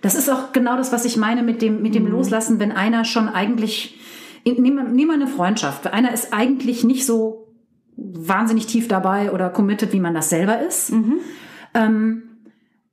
Das 0.00 0.14
ist 0.14 0.30
auch 0.30 0.52
genau 0.52 0.76
das, 0.76 0.92
was 0.92 1.04
ich 1.04 1.16
meine 1.16 1.42
mit 1.42 1.62
dem, 1.62 1.82
mit 1.82 1.94
dem 1.94 2.06
Loslassen, 2.06 2.60
wenn 2.60 2.72
einer 2.72 3.04
schon 3.04 3.28
eigentlich, 3.28 3.98
nehmen 4.44 4.96
wir 4.96 5.12
eine 5.12 5.26
Freundschaft. 5.26 5.86
Einer 5.86 6.12
ist 6.12 6.32
eigentlich 6.32 6.84
nicht 6.84 7.04
so 7.04 7.48
wahnsinnig 7.96 8.66
tief 8.66 8.88
dabei 8.88 9.32
oder 9.32 9.50
committed, 9.50 9.92
wie 9.92 10.00
man 10.00 10.14
das 10.14 10.30
selber 10.30 10.60
ist. 10.60 10.92
Ähm, 11.74 12.22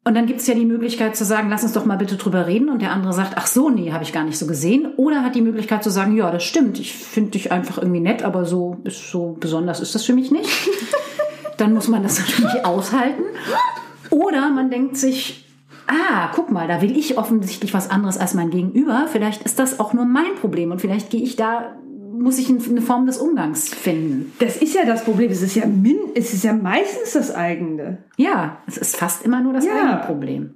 und 0.08 0.14
dann 0.14 0.28
gibt's 0.28 0.46
ja 0.46 0.54
die 0.54 0.66
Möglichkeit 0.66 1.16
zu 1.16 1.26
sagen, 1.26 1.50
lass 1.50 1.64
uns 1.64 1.74
doch 1.74 1.86
mal 1.86 1.98
bitte 1.98 2.16
drüber 2.16 2.46
reden. 2.46 2.70
Und 2.70 2.82
der 2.82 2.92
andere 2.92 3.14
sagt, 3.14 3.34
ach 3.38 3.48
so, 3.48 3.70
nee, 3.70 3.92
habe 3.92 4.04
ich 4.04 4.14
gar 4.14 4.24
nicht 4.24 4.38
so 4.38 4.46
gesehen. 4.46 4.94
Oder 4.98 5.24
hat 5.24 5.34
die 5.34 5.42
Möglichkeit 5.42 5.84
zu 5.84 5.90
sagen, 5.90 6.16
ja, 6.16 6.30
das 6.32 6.44
stimmt, 6.44 6.80
ich 6.80 6.94
finde 6.94 7.32
dich 7.32 7.52
einfach 7.52 7.80
irgendwie 7.80 8.02
nett, 8.02 8.22
aber 8.22 8.46
so, 8.46 8.78
ist 8.84 9.10
so 9.10 9.36
besonders 9.40 9.80
ist 9.80 9.96
das 9.96 10.06
für 10.06 10.14
mich 10.14 10.30
nicht. 10.30 10.50
dann 11.58 11.74
muss 11.74 11.88
man 11.88 12.04
das 12.04 12.20
natürlich 12.20 12.66
aushalten. 12.66 13.24
Oder 14.12 14.50
man 14.50 14.70
denkt 14.70 14.98
sich, 14.98 15.45
ah, 15.88 16.32
guck 16.34 16.51
mal, 16.51 16.68
da 16.68 16.82
will 16.82 16.98
ich 16.98 17.18
offensichtlich 17.18 17.74
was 17.74 17.89
anderes 17.89 18.18
als 18.18 18.34
mein 18.34 18.50
Gegenüber. 18.50 19.08
Vielleicht 19.12 19.44
ist 19.44 19.60
das 19.60 19.80
auch 19.80 19.94
nur 19.94 20.06
mein 20.06 20.36
Problem 20.39 20.72
und 20.72 20.82
vielleicht 20.82 21.10
gehe 21.10 21.22
ich 21.22 21.36
da, 21.36 21.75
muss 22.18 22.38
ich 22.39 22.50
eine 22.50 22.82
Form 22.82 23.06
des 23.06 23.18
Umgangs 23.18 23.70
finden. 23.70 24.34
Das 24.39 24.58
ist 24.58 24.74
ja 24.74 24.86
das 24.86 25.04
Problem. 25.04 25.32
Es 25.32 25.42
ist 25.42 25.56
ja, 25.56 25.65
min, 25.65 25.98
es 26.15 26.34
ist 26.34 26.43
ja 26.43 26.54
meistens 26.54 27.13
das 27.13 27.34
eigene. 27.34 28.00
Ja, 28.17 28.58
es 28.67 28.78
ist 28.78 28.95
fast 28.95 29.24
immer 29.26 29.41
nur 29.41 29.54
das 29.54 29.65
Ja. 29.65 29.74
eigene 29.76 29.98
Problem. 30.06 30.56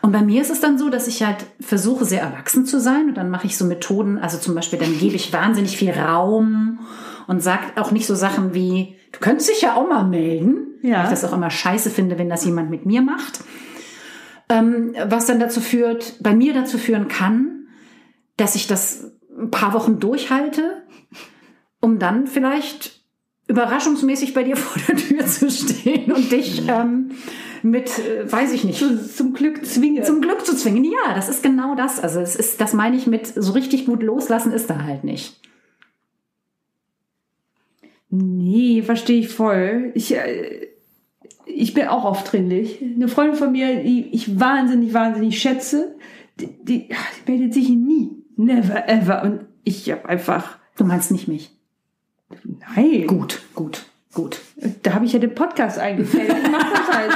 Und 0.00 0.12
bei 0.12 0.22
mir 0.22 0.40
ist 0.40 0.50
es 0.50 0.60
dann 0.60 0.78
so, 0.78 0.88
dass 0.90 1.08
ich 1.08 1.24
halt 1.24 1.44
versuche, 1.60 2.04
sehr 2.04 2.22
erwachsen 2.22 2.64
zu 2.64 2.80
sein. 2.80 3.08
Und 3.08 3.16
dann 3.16 3.30
mache 3.30 3.46
ich 3.48 3.56
so 3.58 3.64
Methoden, 3.64 4.18
also 4.18 4.38
zum 4.38 4.54
Beispiel, 4.54 4.78
dann 4.78 4.96
gebe 4.98 5.16
ich 5.16 5.32
wahnsinnig 5.32 5.76
viel 5.76 5.90
Raum 5.90 6.78
und 7.26 7.42
sage 7.42 7.64
auch 7.76 7.90
nicht 7.90 8.06
so 8.06 8.14
Sachen 8.14 8.54
wie, 8.54 8.94
du 9.10 9.18
könntest 9.18 9.50
dich 9.50 9.62
ja 9.62 9.74
auch 9.74 9.88
mal 9.88 10.04
melden. 10.04 10.68
Ja. 10.82 10.98
Weil 10.98 11.04
ich 11.04 11.10
das 11.10 11.24
auch 11.24 11.32
immer 11.32 11.50
scheiße 11.50 11.90
finde, 11.90 12.18
wenn 12.18 12.28
das 12.28 12.44
jemand 12.44 12.70
mit 12.70 12.86
mir 12.86 13.02
macht. 13.02 13.40
Ähm, 14.52 14.94
was 15.08 15.26
dann 15.26 15.40
dazu 15.40 15.60
führt, 15.62 16.16
bei 16.20 16.34
mir 16.34 16.52
dazu 16.52 16.76
führen 16.76 17.08
kann, 17.08 17.68
dass 18.36 18.54
ich 18.54 18.66
das 18.66 19.12
ein 19.38 19.50
paar 19.50 19.72
Wochen 19.72 19.98
durchhalte, 19.98 20.82
um 21.80 21.98
dann 21.98 22.26
vielleicht 22.26 23.00
überraschungsmäßig 23.48 24.34
bei 24.34 24.44
dir 24.44 24.56
vor 24.64 24.82
der 24.86 24.96
Tür 24.96 25.26
zu 25.26 25.50
stehen 25.50 26.12
und 26.12 26.30
dich 26.30 26.68
ähm, 26.68 27.12
mit, 27.62 27.98
äh, 27.98 28.30
weiß 28.30 28.52
ich 28.52 28.64
nicht, 28.64 28.78
Zu, 28.78 29.08
zum 29.08 29.32
Glück 29.32 29.64
zwinge. 29.64 30.02
zum 30.02 30.20
Glück 30.20 30.44
zu 30.44 30.54
zwingen. 30.54 30.84
Ja, 30.84 31.14
das 31.14 31.30
ist 31.30 31.42
genau 31.42 31.74
das. 31.74 31.98
Also 31.98 32.20
es 32.20 32.36
ist, 32.36 32.60
das 32.60 32.74
meine 32.74 32.96
ich 32.96 33.06
mit 33.06 33.26
so 33.26 33.52
richtig 33.52 33.86
gut 33.86 34.02
loslassen 34.02 34.52
ist 34.52 34.68
da 34.68 34.82
halt 34.82 35.02
nicht. 35.02 35.40
Nee, 38.10 38.82
verstehe 38.82 39.20
ich 39.20 39.30
voll. 39.30 39.92
Ich, 39.94 40.14
äh, 40.14 40.71
ich 41.46 41.74
bin 41.74 41.88
auch 41.88 42.04
aufdringlich. 42.04 42.80
Eine 42.82 43.08
Freundin 43.08 43.36
von 43.36 43.52
mir, 43.52 43.82
die 43.82 44.08
ich 44.12 44.38
wahnsinnig, 44.40 44.94
wahnsinnig 44.94 45.40
schätze, 45.40 45.94
die, 46.40 46.46
die, 46.62 46.88
die 46.88 47.30
meldet 47.30 47.54
sich 47.54 47.68
nie. 47.68 48.10
Never 48.36 48.88
ever. 48.88 49.22
Und 49.22 49.40
ich 49.64 49.90
habe 49.90 50.08
einfach, 50.08 50.58
Du 50.76 50.84
meinst 50.84 51.10
nicht 51.10 51.28
mich. 51.28 51.50
nein. 52.74 53.06
Gut, 53.06 53.42
gut, 53.54 53.84
gut. 54.14 54.40
Da 54.82 54.94
habe 54.94 55.04
ich 55.04 55.12
ja 55.12 55.18
den 55.18 55.34
Podcast 55.34 55.78
eingefällt. 55.78 56.34
Ich 56.44 56.50
mache 56.50 56.72
das 56.72 56.96
halt. 56.96 57.10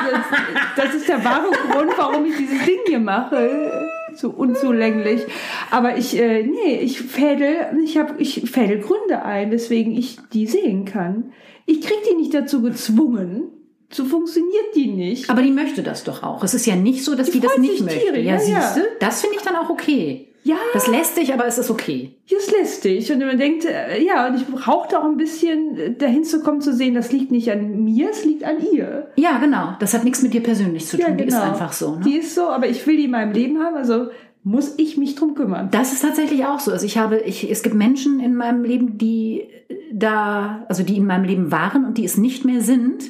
Das, 0.76 0.84
das 0.84 0.94
ist 0.94 1.08
der 1.08 1.24
wahre 1.24 1.50
Grund, 1.70 1.90
warum 1.96 2.26
ich 2.26 2.36
dieses 2.36 2.64
Ding 2.66 2.78
hier 2.86 2.98
mache. 3.00 3.88
So 4.14 4.30
unzulänglich. 4.30 5.22
Aber 5.70 5.96
ich, 5.96 6.18
äh, 6.18 6.42
nee, 6.42 6.80
ich 6.80 7.00
fädel, 7.00 7.78
ich 7.82 7.96
habe, 7.98 8.14
ich 8.18 8.42
fädel 8.50 8.80
Gründe 8.80 9.22
ein, 9.22 9.50
weswegen 9.50 9.92
ich 9.96 10.18
die 10.32 10.46
sehen 10.46 10.84
kann. 10.84 11.32
Ich 11.64 11.80
krieg 11.80 11.98
die 12.10 12.14
nicht 12.16 12.34
dazu 12.34 12.62
gezwungen. 12.62 13.44
So 13.90 14.04
funktioniert 14.04 14.74
die 14.74 14.88
nicht. 14.88 15.30
Aber 15.30 15.42
die 15.42 15.52
möchte 15.52 15.82
das 15.82 16.04
doch 16.04 16.22
auch. 16.22 16.42
Es 16.42 16.54
ist 16.54 16.66
ja 16.66 16.76
nicht 16.76 17.04
so, 17.04 17.14
dass 17.14 17.30
die, 17.30 17.40
das 17.40 17.52
freut 17.52 17.60
nicht 17.60 17.84
möchte. 17.84 18.00
Tiere, 18.00 18.20
ja, 18.20 18.32
ja, 18.34 18.38
siehst 18.38 18.76
ja. 18.76 18.82
Das 19.00 19.20
finde 19.20 19.36
ich 19.36 19.42
dann 19.42 19.56
auch 19.56 19.70
okay. 19.70 20.28
Ja, 20.46 20.56
Das 20.72 20.86
lässt 20.86 21.16
dich, 21.16 21.34
aber 21.34 21.44
es 21.46 21.58
ist 21.58 21.70
okay. 21.70 22.14
das 22.30 22.52
lässt 22.52 22.84
dich. 22.84 23.10
Und 23.10 23.18
man 23.18 23.36
denkt, 23.36 23.64
äh, 23.64 24.00
ja, 24.00 24.28
und 24.28 24.36
ich 24.36 24.46
brauchte 24.46 24.96
auch 24.96 25.04
ein 25.04 25.16
bisschen 25.16 25.76
äh, 25.76 25.92
dahin 25.92 26.22
zu 26.22 26.40
kommen, 26.40 26.60
zu 26.60 26.72
sehen, 26.72 26.94
das 26.94 27.10
liegt 27.10 27.32
nicht 27.32 27.50
an 27.50 27.82
mir, 27.82 28.10
es 28.10 28.24
liegt 28.24 28.44
an 28.44 28.58
ihr. 28.72 29.08
Ja, 29.16 29.38
genau. 29.38 29.74
Das 29.80 29.92
hat 29.92 30.04
nichts 30.04 30.22
mit 30.22 30.34
dir 30.34 30.42
persönlich 30.44 30.86
zu 30.86 30.98
tun. 30.98 31.16
Die 31.16 31.24
ist 31.24 31.34
einfach 31.34 31.72
so. 31.72 31.96
Ne? 31.96 32.02
Die 32.04 32.14
ist 32.18 32.36
so, 32.36 32.42
aber 32.42 32.68
ich 32.68 32.86
will 32.86 32.96
die 32.96 33.06
in 33.06 33.10
meinem 33.10 33.32
Leben 33.32 33.60
haben, 33.60 33.74
also 33.74 34.06
muss 34.44 34.74
ich 34.76 34.96
mich 34.96 35.16
drum 35.16 35.34
kümmern. 35.34 35.68
Das 35.72 35.92
ist 35.92 36.02
tatsächlich 36.02 36.46
auch 36.46 36.60
so. 36.60 36.70
Also 36.70 36.86
ich 36.86 36.96
habe, 36.96 37.18
ich, 37.18 37.50
es 37.50 37.64
gibt 37.64 37.74
Menschen 37.74 38.20
in 38.20 38.36
meinem 38.36 38.62
Leben, 38.62 38.98
die 38.98 39.48
da, 39.92 40.64
also 40.68 40.84
die 40.84 40.98
in 40.98 41.06
meinem 41.06 41.24
Leben 41.24 41.50
waren 41.50 41.84
und 41.84 41.98
die 41.98 42.04
es 42.04 42.16
nicht 42.16 42.44
mehr 42.44 42.60
sind, 42.60 43.02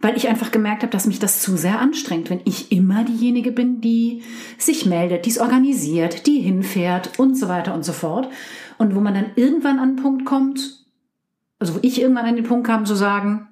weil 0.00 0.16
ich 0.16 0.28
einfach 0.28 0.50
gemerkt 0.50 0.82
habe, 0.82 0.92
dass 0.92 1.06
mich 1.06 1.18
das 1.18 1.40
zu 1.42 1.56
sehr 1.56 1.78
anstrengt, 1.80 2.30
wenn 2.30 2.40
ich 2.44 2.70
immer 2.72 3.04
diejenige 3.04 3.52
bin, 3.52 3.80
die 3.80 4.22
sich 4.56 4.86
meldet, 4.86 5.26
die 5.26 5.30
es 5.30 5.38
organisiert, 5.38 6.26
die 6.26 6.40
hinfährt 6.40 7.18
und 7.18 7.36
so 7.36 7.48
weiter 7.48 7.74
und 7.74 7.84
so 7.84 7.92
fort. 7.92 8.28
Und 8.78 8.94
wo 8.94 9.00
man 9.00 9.14
dann 9.14 9.30
irgendwann 9.34 9.78
an 9.78 9.96
den 9.96 10.02
Punkt 10.02 10.24
kommt, 10.24 10.84
also 11.58 11.74
wo 11.74 11.78
ich 11.82 12.00
irgendwann 12.00 12.26
an 12.26 12.36
den 12.36 12.44
Punkt 12.44 12.66
kam 12.66 12.86
zu 12.86 12.94
sagen, 12.94 13.48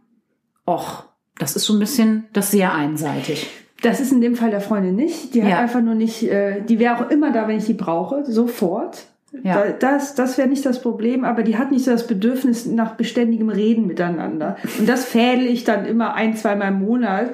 och, 0.66 1.04
das 1.38 1.56
ist 1.56 1.64
so 1.64 1.72
ein 1.74 1.80
bisschen 1.80 2.26
das 2.32 2.50
sehr 2.50 2.72
einseitig. 2.74 3.48
Das 3.82 4.00
ist 4.00 4.12
in 4.12 4.20
dem 4.20 4.36
Fall 4.36 4.50
der 4.50 4.60
Freundin 4.60 4.94
nicht. 4.96 5.34
Die 5.34 5.42
hat 5.42 5.50
Ja. 5.50 5.58
einfach 5.58 5.82
nur 5.82 5.94
nicht, 5.94 6.22
äh, 6.22 6.62
die 6.62 6.78
wäre 6.78 6.96
auch 6.96 7.10
immer 7.10 7.32
da, 7.32 7.46
wenn 7.48 7.58
ich 7.58 7.66
die 7.66 7.74
brauche, 7.74 8.24
sofort. 8.24 9.06
Ja. 9.42 9.64
Da, 9.66 9.70
das 9.96 10.14
das 10.14 10.38
wäre 10.38 10.48
nicht 10.48 10.64
das 10.66 10.80
Problem, 10.82 11.24
aber 11.24 11.42
die 11.42 11.56
hat 11.56 11.70
nicht 11.72 11.84
so 11.84 11.90
das 11.90 12.06
Bedürfnis 12.06 12.66
nach 12.66 12.94
beständigem 12.96 13.48
Reden 13.48 13.86
miteinander. 13.86 14.56
Und 14.78 14.88
das 14.88 15.04
fädel 15.04 15.46
ich 15.46 15.64
dann 15.64 15.84
immer 15.86 16.14
ein, 16.14 16.36
zweimal 16.36 16.68
im 16.68 16.80
Monat 16.80 17.32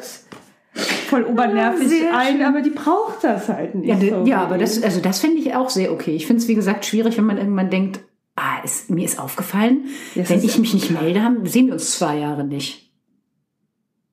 voll 0.74 1.24
obernervig 1.24 1.88
sehr 1.88 2.16
ein, 2.16 2.36
schön. 2.38 2.42
aber 2.46 2.62
die 2.62 2.70
braucht 2.70 3.22
das 3.24 3.48
halt 3.48 3.74
nicht. 3.74 3.88
Ja, 3.88 3.98
so 3.98 4.24
ja 4.26 4.38
aber 4.42 4.56
das, 4.58 4.82
also 4.82 5.00
das 5.00 5.20
finde 5.20 5.38
ich 5.38 5.54
auch 5.54 5.68
sehr 5.70 5.92
okay. 5.92 6.14
Ich 6.16 6.26
finde 6.26 6.40
es, 6.42 6.48
wie 6.48 6.54
gesagt, 6.54 6.86
schwierig, 6.86 7.18
wenn 7.18 7.24
man 7.26 7.36
irgendwann 7.38 7.68
denkt, 7.70 8.00
ah, 8.36 8.56
es, 8.64 8.88
mir 8.88 9.04
ist 9.04 9.18
aufgefallen, 9.18 9.86
Das 10.14 10.30
wenn 10.30 10.38
ist- 10.38 10.44
ich 10.44 10.58
mich 10.58 10.72
nicht 10.72 10.90
melde, 10.90 11.22
haben, 11.22 11.44
sehen 11.46 11.66
wir 11.66 11.74
uns 11.74 11.98
zwei 11.98 12.16
Jahre 12.18 12.44
nicht. 12.44 12.90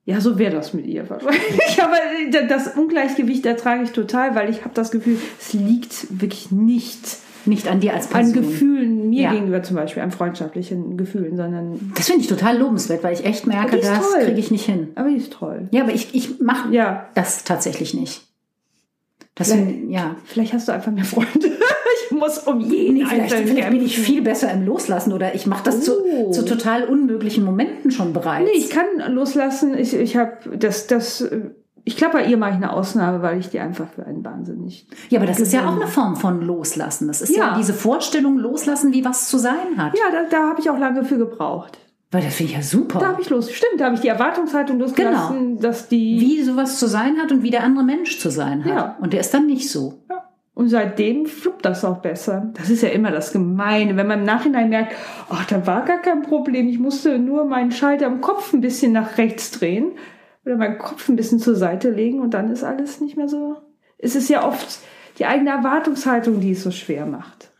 Ja, 0.06 0.19
so 0.21 0.39
wäre 0.39 0.56
das 0.56 0.73
mit 0.73 0.88
ihr 0.88 1.08
wahrscheinlich. 1.10 1.39
Aber 1.82 1.95
äh, 1.95 2.47
das 2.47 2.75
Ungleichgewicht 2.75 3.45
ertrage 3.45 3.84
ich 3.84 3.91
total, 3.91 4.34
weil 4.36 4.49
ich 4.49 4.62
habe 4.65 4.73
das 4.73 4.89
Gefühl, 4.91 5.17
es 5.39 5.54
liegt 5.54 6.08
wirklich 6.19 6.52
nicht 6.52 7.17
Nicht 7.45 7.67
an 7.67 7.80
dir 7.80 7.93
als 7.93 8.08
an 8.08 8.32
Person. 8.32 8.34
Gefühlen 8.34 9.10
mir 9.10 9.21
Ja. 9.23 9.32
gegenüber 9.34 9.63
zum 9.63 9.75
Beispiel, 9.78 10.04
an 10.04 10.12
freundschaftlichen 10.12 10.97
Gefühlen, 10.97 11.38
sondern 11.38 11.91
Das 11.95 12.08
finde 12.08 12.21
ich 12.21 12.28
total 12.28 12.58
lobenswert, 12.58 13.04
weil 13.04 13.13
ich 13.13 13.25
echt 13.25 13.47
merke, 13.47 13.78
das 13.78 14.13
kriege 14.23 14.39
ich 14.39 14.52
nicht 14.52 14.65
hin. 14.65 14.89
aber 14.95 15.10
die 15.10 15.15
ist 15.17 15.34
toll. 15.34 15.67
Ja, 15.71 15.84
aber 15.84 15.93
ich, 15.93 16.13
ich 16.13 16.39
mache 16.39 16.73
Ja, 16.73 17.08
das 17.15 17.43
tatsächlich 17.43 17.93
nicht. 17.93 18.23
Das 19.36 19.52
Vielleicht- 19.52 19.67
find, 19.69 19.91
ja. 19.91 20.15
vielleicht 20.25 20.54
hast 20.54 20.67
du 20.67 20.73
einfach 20.73 20.91
mehr 20.91 21.06
Freunde. 21.06 21.30
ich 22.06 22.12
muss 22.17 22.39
um 22.39 22.60
jeden 22.60 22.95
Nee, 22.95 23.06
vielleicht, 23.08 23.34
vielleicht 23.34 23.69
bin 23.69 23.82
ich 23.86 23.97
viel 23.97 24.21
besser 24.21 24.52
im 24.52 24.65
Loslassen 24.65 25.13
oder 25.13 25.34
ich 25.34 25.45
mache 25.47 25.63
das 25.63 25.88
Oh. 25.89 26.32
zu, 26.32 26.41
zu 26.41 26.45
total 26.45 26.84
unmöglichen 26.84 27.45
Momenten 27.45 27.91
schon 27.91 28.12
bereits. 28.12 28.49
Nee, 28.52 28.58
ich 28.58 28.69
kann 28.69 28.86
loslassen. 29.13 29.78
Ich, 29.78 29.93
ich 29.93 30.17
habe 30.17 30.34
das, 30.58 30.88
das, 30.88 31.25
ich 31.89 31.97
glaube, 31.97 32.13
bei 32.19 32.25
ihr 32.25 32.38
mache 32.38 32.52
ich 32.52 32.56
eine 32.58 32.71
Ausnahme, 32.71 33.23
weil 33.23 33.39
ich 33.39 33.49
die 33.49 33.60
einfach 33.60 33.88
für 33.89 34.06
einen 34.06 34.23
wahnsinnig. 34.23 34.86
ja, 35.10 35.17
aber 35.17 35.25
das 35.25 35.39
ist 35.39 35.52
ja 35.52 35.67
auch 35.67 35.75
eine 35.75 35.88
Form 35.88 36.15
von 36.15 36.41
Loslassen. 36.41 37.08
Das 37.08 37.19
ist 37.21 37.36
ja, 37.36 37.47
Ja. 37.49 37.58
diese 37.58 37.73
Vorstellung, 37.73 38.38
Loslassen, 38.38 38.93
wie 38.93 39.04
was 39.04 39.28
zu 39.28 39.39
sein 39.39 39.78
hat. 39.78 39.93
Ja, 39.97 40.12
da, 40.12 40.30
da 40.30 40.49
habe 40.49 40.60
ich 40.62 40.69
auch 40.69 40.78
lange 40.78 41.04
für 41.04 41.17
gebraucht. 41.17 41.80
Weil 42.12 42.21
das 42.21 42.36
finde 42.36 42.52
ich 42.52 42.58
ja 42.58 42.63
super. 42.63 42.99
Da 42.99 43.08
habe 43.08 43.21
ich 43.21 43.30
los. 43.32 43.52
Stimmt, 43.52 43.80
da 43.82 43.86
habe 43.86 43.95
ich 43.95 44.02
die 44.02 44.08
Erwartungshaltung 44.08 44.80
losgelassen, 44.80 45.60
dass 45.60 45.88
die. 45.89 46.17
Genau. 46.19 46.30
wie 46.30 46.43
sowas 46.43 46.80
zu 46.80 46.88
sein 46.88 47.17
hat 47.17 47.32
und 47.32 47.41
wie 47.41 47.49
der 47.49 47.63
andere 47.63 47.84
Mensch 47.84 48.19
zu 48.19 48.30
sein 48.30 48.63
hat. 48.65 48.71
Ja. 48.71 48.97
Und 49.02 49.13
der 49.13 49.19
ist 49.21 49.34
dann 49.34 49.47
nicht 49.47 49.69
so. 49.71 50.04
Ja. 50.10 50.25
Und 50.54 50.69
seitdem 50.69 51.25
fluppt 51.25 51.65
das 51.65 51.86
auch 51.86 51.99
besser. 51.99 52.52
Das 52.56 52.69
ist 52.69 52.84
ja 52.84 52.89
immer 52.89 53.12
das 53.12 53.32
Gemeine, 53.32 53.95
wenn 53.95 54.08
man 54.08 54.19
im 54.19 54.25
Nachhinein 54.25 54.69
merkt, 54.69 54.93
ach, 55.30 55.45
da 55.45 55.65
war 55.65 55.86
gar 55.86 55.99
kein 55.99 56.21
Problem. 56.21 56.67
Ich 56.67 56.78
musste 56.80 57.17
nur 57.17 57.45
meinen 57.45 57.71
Schalter 57.71 58.06
im 58.08 58.21
Kopf 58.21 58.54
ein 58.54 58.62
bisschen 58.62 58.91
nach 58.91 59.17
rechts 59.17 59.52
drehen 59.52 59.93
oder 60.49 60.57
meinen 60.57 60.77
Kopf 60.77 61.07
ein 61.09 61.15
bisschen 61.15 61.39
zur 61.39 61.55
Seite 61.55 61.89
legen 61.89 62.19
und 62.19 62.33
dann 62.33 62.51
ist 62.51 62.63
alles 62.63 63.01
nicht 63.01 63.17
mehr 63.17 63.29
so. 63.29 63.57
Es 63.97 64.15
ist 64.15 64.29
ja 64.29 64.47
oft 64.47 64.79
die 65.17 65.25
eigene 65.25 65.49
Erwartungshaltung, 65.51 66.39
die 66.39 66.51
es 66.51 66.63
so 66.63 66.71
schwer 66.71 67.05
macht. 67.05 67.51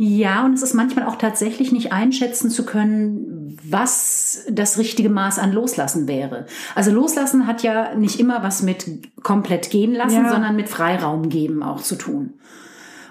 Ja, 0.00 0.44
und 0.44 0.54
es 0.54 0.62
ist 0.62 0.74
manchmal 0.74 1.06
auch 1.06 1.16
tatsächlich 1.16 1.72
nicht 1.72 1.92
einschätzen 1.92 2.50
zu 2.50 2.64
können, 2.64 3.58
was 3.68 4.44
das 4.48 4.78
richtige 4.78 5.10
Maß 5.10 5.40
an 5.40 5.52
Loslassen 5.52 6.06
wäre. 6.06 6.46
Also 6.76 6.92
Loslassen 6.92 7.48
hat 7.48 7.64
ja 7.64 7.96
nicht 7.96 8.20
immer 8.20 8.44
was 8.44 8.62
mit 8.62 8.84
komplett 9.24 9.70
gehen 9.70 9.92
lassen, 9.92 10.22
Ja. 10.24 10.30
sondern 10.30 10.54
mit 10.54 10.68
Freiraum 10.68 11.28
geben 11.28 11.64
auch 11.64 11.82
zu 11.82 11.96
tun. 11.96 12.34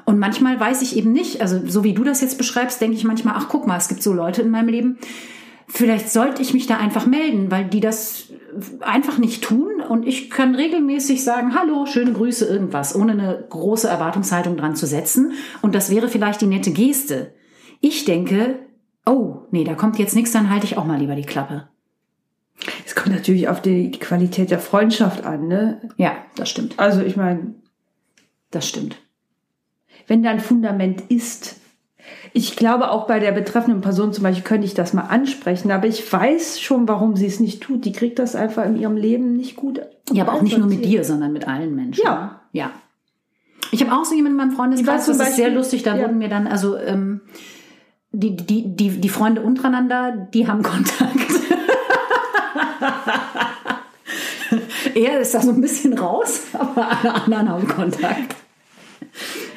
Und 0.05 0.17
manchmal 0.17 0.57
weiß 0.57 0.81
ich 0.81 0.95
eben 0.95 1.11
nicht, 1.11 1.41
also 1.41 1.59
so 1.67 1.83
wie 1.83 1.93
du 1.93 2.05
das 2.05 2.21
jetzt 2.21 2.37
beschreibst, 2.37 2.79
denke 2.79 2.95
ich 2.95 3.03
manchmal, 3.03 3.35
ach 3.37 3.49
guck 3.49 3.67
mal, 3.67 3.75
es 3.75 3.89
gibt 3.89 4.01
so 4.01 4.13
Leute 4.13 4.41
in 4.41 4.49
meinem 4.49 4.69
Leben, 4.69 4.97
vielleicht 5.67 6.09
sollte 6.09 6.41
ich 6.41 6.53
mich 6.53 6.67
da 6.67 6.77
einfach 6.77 7.05
melden, 7.05 7.51
weil 7.51 7.65
die 7.65 7.79
das 7.79 8.31
einfach 8.81 9.17
nicht 9.17 9.43
tun 9.43 9.81
und 9.81 10.07
ich 10.07 10.29
kann 10.29 10.55
regelmäßig 10.55 11.23
sagen, 11.23 11.53
hallo, 11.53 11.85
schöne 11.85 12.13
Grüße, 12.13 12.45
irgendwas, 12.45 12.95
ohne 12.95 13.11
eine 13.11 13.45
große 13.49 13.87
Erwartungshaltung 13.87 14.57
dran 14.57 14.75
zu 14.75 14.87
setzen. 14.87 15.33
Und 15.61 15.75
das 15.75 15.89
wäre 15.89 16.07
vielleicht 16.07 16.41
die 16.41 16.47
nette 16.47 16.71
Geste. 16.71 17.33
Ich 17.81 18.05
denke, 18.05 18.59
oh, 19.05 19.41
nee, 19.51 19.63
da 19.63 19.75
kommt 19.75 19.99
jetzt 19.99 20.15
nichts, 20.15 20.31
dann 20.31 20.49
halte 20.49 20.65
ich 20.65 20.77
auch 20.77 20.85
mal 20.85 20.99
lieber 20.99 21.15
die 21.15 21.21
Klappe. 21.23 21.67
Es 22.85 22.95
kommt 22.95 23.13
natürlich 23.13 23.47
auf 23.47 23.61
die, 23.61 23.91
Qualität 23.91 24.49
der 24.49 24.59
Freundschaft 24.59 25.23
an, 25.23 25.47
ne? 25.47 25.89
Ja, 25.97 26.17
das 26.35 26.49
stimmt. 26.49 26.79
Also 26.79 27.01
ich 27.01 27.15
meine, 27.15 27.53
Das 28.49 28.67
stimmt. 28.67 28.97
wenn 30.07 30.23
da 30.23 30.31
ein 30.31 30.39
Fundament 30.39 31.01
ist. 31.09 31.59
Ich 32.33 32.55
glaube, 32.55 32.91
auch 32.91 33.07
bei 33.07 33.19
der 33.19 33.31
betreffenden 33.31 33.81
Person 33.81 34.13
zum 34.13 34.23
Beispiel 34.23 34.43
könnte 34.43 34.65
ich 34.65 34.73
das 34.73 34.93
mal 34.93 35.03
ansprechen, 35.03 35.71
aber 35.71 35.87
ich 35.87 36.11
weiß 36.11 36.59
schon, 36.59 36.87
warum 36.87 37.15
sie 37.15 37.25
es 37.25 37.39
nicht 37.39 37.61
tut. 37.61 37.85
Die 37.85 37.91
kriegt 37.91 38.19
das 38.19 38.35
einfach 38.35 38.65
in 38.65 38.77
ihrem 38.77 38.97
Leben 38.97 39.35
nicht 39.35 39.55
gut. 39.55 39.81
Ja, 40.11 40.23
aber 40.23 40.33
auch 40.33 40.41
nicht 40.41 40.57
nur 40.57 40.67
mit 40.67 40.85
dir, 40.85 41.03
sondern 41.03 41.33
mit 41.33 41.47
allen 41.47 41.75
Menschen. 41.75 42.03
Ja. 42.05 42.41
Ja. 42.51 42.71
Ich 43.71 43.81
habe 43.81 43.93
auch 43.93 44.05
so 44.05 44.15
jemanden 44.15 44.39
in 44.39 44.47
meinem 44.47 44.55
Freundeskreis, 44.55 45.05
das 45.05 45.17
ist 45.17 45.17
sehr 45.17 45.45
Beispiel- 45.45 45.53
lustig, 45.57 45.83
da 45.83 45.95
ja. 45.95 46.03
wurden 46.03 46.17
mir 46.17 46.29
dann, 46.29 46.47
also 46.47 46.77
ähm, 46.77 47.21
die, 48.11 48.35
die, 48.35 48.75
die, 48.75 49.01
die 49.01 49.09
Freunde 49.09 49.41
untereinander, 49.41 50.27
die 50.33 50.47
haben 50.47 50.63
Kontakt. 50.63 51.17
er 54.95 55.19
ist 55.19 55.33
da 55.33 55.41
so 55.41 55.51
ein 55.51 55.61
bisschen 55.61 55.97
raus, 55.97 56.43
aber 56.53 56.87
alle 56.89 57.13
anderen 57.13 57.49
haben 57.49 57.67
Kontakt. 57.67 58.35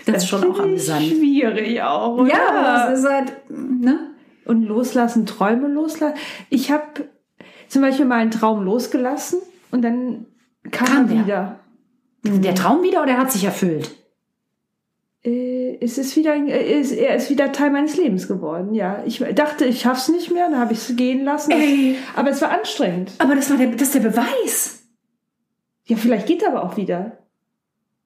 Das, 0.06 0.24
ist 0.24 0.28
schon 0.28 0.50
auch 0.50 0.58
amüsant. 0.58 1.04
Schwierig 1.06 1.82
auch. 1.82 2.18
Oder? 2.18 2.32
Ja, 2.32 2.90
das 2.90 3.00
ist 3.00 3.08
halt, 3.08 3.32
ne? 3.48 4.10
und 4.50 4.64
loslassen, 4.64 5.26
Träume 5.26 5.68
loslassen. 5.68 6.16
Ich 6.48 6.70
habe 6.70 7.08
zum 7.68 7.82
Beispiel 7.82 8.04
mal 8.04 8.16
einen 8.16 8.30
Traum 8.32 8.64
losgelassen 8.64 9.38
und 9.70 9.82
dann 9.82 10.26
kam, 10.70 10.86
Kam 10.86 10.96
er 10.96 11.04
der? 11.04 11.24
wieder. 11.24 11.60
Der 12.24 12.54
Traum 12.54 12.82
wieder 12.82 13.02
oder 13.02 13.16
hat 13.16 13.30
sich 13.32 13.44
erfüllt? 13.44 13.94
Äh, 15.22 15.78
es 15.80 15.98
ist 15.98 16.16
wieder, 16.16 16.34
äh, 16.34 16.82
er 16.96 17.14
ist 17.14 17.30
wieder 17.30 17.52
Teil 17.52 17.70
meines 17.70 17.96
Lebens 17.96 18.26
geworden. 18.26 18.74
Ja, 18.74 19.02
ich 19.06 19.24
dachte, 19.34 19.66
ich 19.66 19.80
schaff's 19.80 20.08
nicht 20.08 20.32
mehr, 20.32 20.48
dann 20.50 20.58
habe 20.58 20.72
ich 20.72 20.78
es 20.80 20.96
gehen 20.96 21.24
lassen. 21.24 21.52
Ey. 21.52 21.96
Aber 22.16 22.30
es 22.30 22.42
war 22.42 22.50
anstrengend. 22.50 23.12
Aber 23.18 23.34
das 23.34 23.50
war 23.50 23.56
der, 23.56 23.68
das 23.68 23.82
ist 23.82 23.94
der 23.94 24.00
Beweis. 24.00 24.82
Ja, 25.84 25.96
vielleicht 25.96 26.26
geht 26.26 26.42
er 26.42 26.50
aber 26.50 26.64
auch 26.64 26.76
wieder. 26.76 27.18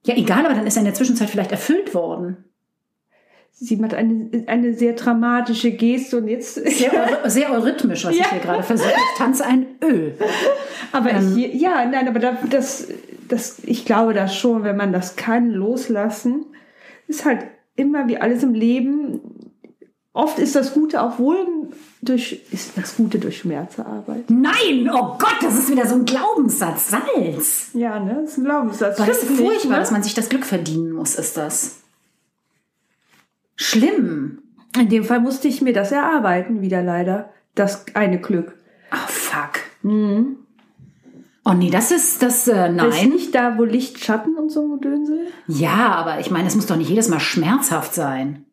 Ja, 0.07 0.15
egal, 0.17 0.45
aber 0.45 0.55
dann 0.55 0.67
ist 0.67 0.77
er 0.77 0.81
in 0.81 0.85
der 0.87 0.95
Zwischenzeit 0.95 1.31
vielleicht 1.31 1.51
erfüllt 1.53 1.95
worden. 1.95 2.45
Sie 3.57 3.77
macht 3.77 3.95
eine, 3.95 4.31
eine 4.49 4.75
sehr 4.75 4.95
dramatische 4.95 5.71
Geste 5.71 6.19
und 6.19 6.29
jetzt. 6.29 6.55
Sehr, 6.55 7.21
sehr 7.31 7.51
eurythmisch, 7.53 8.05
was 8.05 8.13
ich 8.13 8.19
Ja. 8.21 8.31
hier 8.31 8.41
gerade 8.41 8.63
versuche. 8.63 8.91
Ich 8.91 9.19
tanze 9.19 9.45
ein 9.47 9.67
Ö. 9.83 10.11
aber 10.93 11.13
Ähm. 11.13 11.37
ich, 11.39 11.55
ja, 11.61 11.85
nein, 11.87 12.09
aber 12.09 12.19
da- 12.19 12.39
das, 12.51 12.89
das, 13.29 13.61
ich 13.65 13.85
glaube 13.85 14.13
das 14.13 14.35
schon, 14.37 14.65
wenn 14.65 14.77
man 14.77 14.93
das 14.93 15.17
kann, 15.17 15.51
loslassen, 15.51 16.47
ist 17.07 17.25
halt 17.25 17.47
immer 17.77 18.09
wie 18.09 18.19
alles 18.19 18.43
im 18.43 18.55
Leben. 18.55 19.21
Oft 20.13 20.39
ist 20.39 20.55
das 20.57 20.75
Gute 20.75 21.01
auch 21.03 21.19
wohl 21.19 21.37
durch, 22.05 22.41
ist 22.51 22.77
das 22.77 22.97
Gute 22.97 23.19
durch 23.19 23.39
Schmerz 23.39 23.79
erarbeitet. 23.79 24.31
Nein, 24.31 24.91
oh 24.93 25.17
Gott, 25.19 25.37
das 25.43 25.59
ist 25.59 25.71
wieder 25.71 25.87
so 25.87 25.97
ein 25.97 26.05
Glaubenssatz. 26.05 26.91
Salz. 26.91 27.71
Ja, 27.75 27.99
ne, 27.99 28.21
das 28.23 28.33
ist 28.33 28.39
ein 28.39 28.45
Glaubenssatz. 28.45 28.97
Das 28.97 29.23
nicht, 29.23 29.41
furchtbar, 29.41 29.73
ne? 29.73 29.79
dass 29.79 29.91
man 29.91 30.03
sich 30.03 30.15
das 30.15 30.29
Glück 30.29 30.45
verdienen 30.45 30.93
muss, 30.93 31.15
ist 31.15 31.37
das. 31.37 31.81
Schlimm. 33.57 34.43
In 34.79 34.89
dem 34.89 35.05
Fall 35.05 35.21
musste 35.21 35.49
ich 35.49 35.63
mir 35.63 35.73
das 35.73 35.93
erarbeiten, 35.93 36.61
wieder 36.61 36.83
leider. 36.83 37.31
Das 37.55 37.87
eine 37.95 38.21
Glück. 38.21 38.57
Oh, 38.93 39.07
fuck. 39.07 39.61
Oh 41.47 41.53
nee, 41.53 41.71
das 41.71 41.91
ist 41.91 42.23
das, 42.23 42.49
äh, 42.49 42.69
Ist 42.69 42.75
nein. 42.75 43.09
nicht 43.11 43.35
da, 43.35 43.59
wo 43.59 43.65
Licht, 43.65 44.03
Schatten 44.03 44.37
und 44.37 44.51
so 44.51 44.63
ein 44.63 44.81
Gedönse? 44.81 45.27
Ja, 45.47 45.93
aber 45.95 46.19
ich 46.21 46.31
meine, 46.31 46.49
es 46.49 46.57
muss 46.57 46.67
doch 46.67 46.77
nicht 46.77 46.89
jedes 46.89 47.09
Mal 47.09 47.21
schmerzhaft 47.21 47.95
sein. 47.95 48.47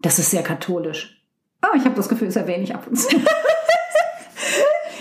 Das 0.00 0.18
ist 0.18 0.30
sehr 0.30 0.42
katholisch. 0.42 1.21
Oh, 1.62 1.76
ich 1.76 1.84
habe 1.84 1.94
das 1.94 2.08
Gefühl, 2.08 2.28
es 2.28 2.36
erwähne 2.36 2.64
ich 2.64 2.74
ab 2.74 2.86
und 2.88 2.96
zu. 2.96 3.08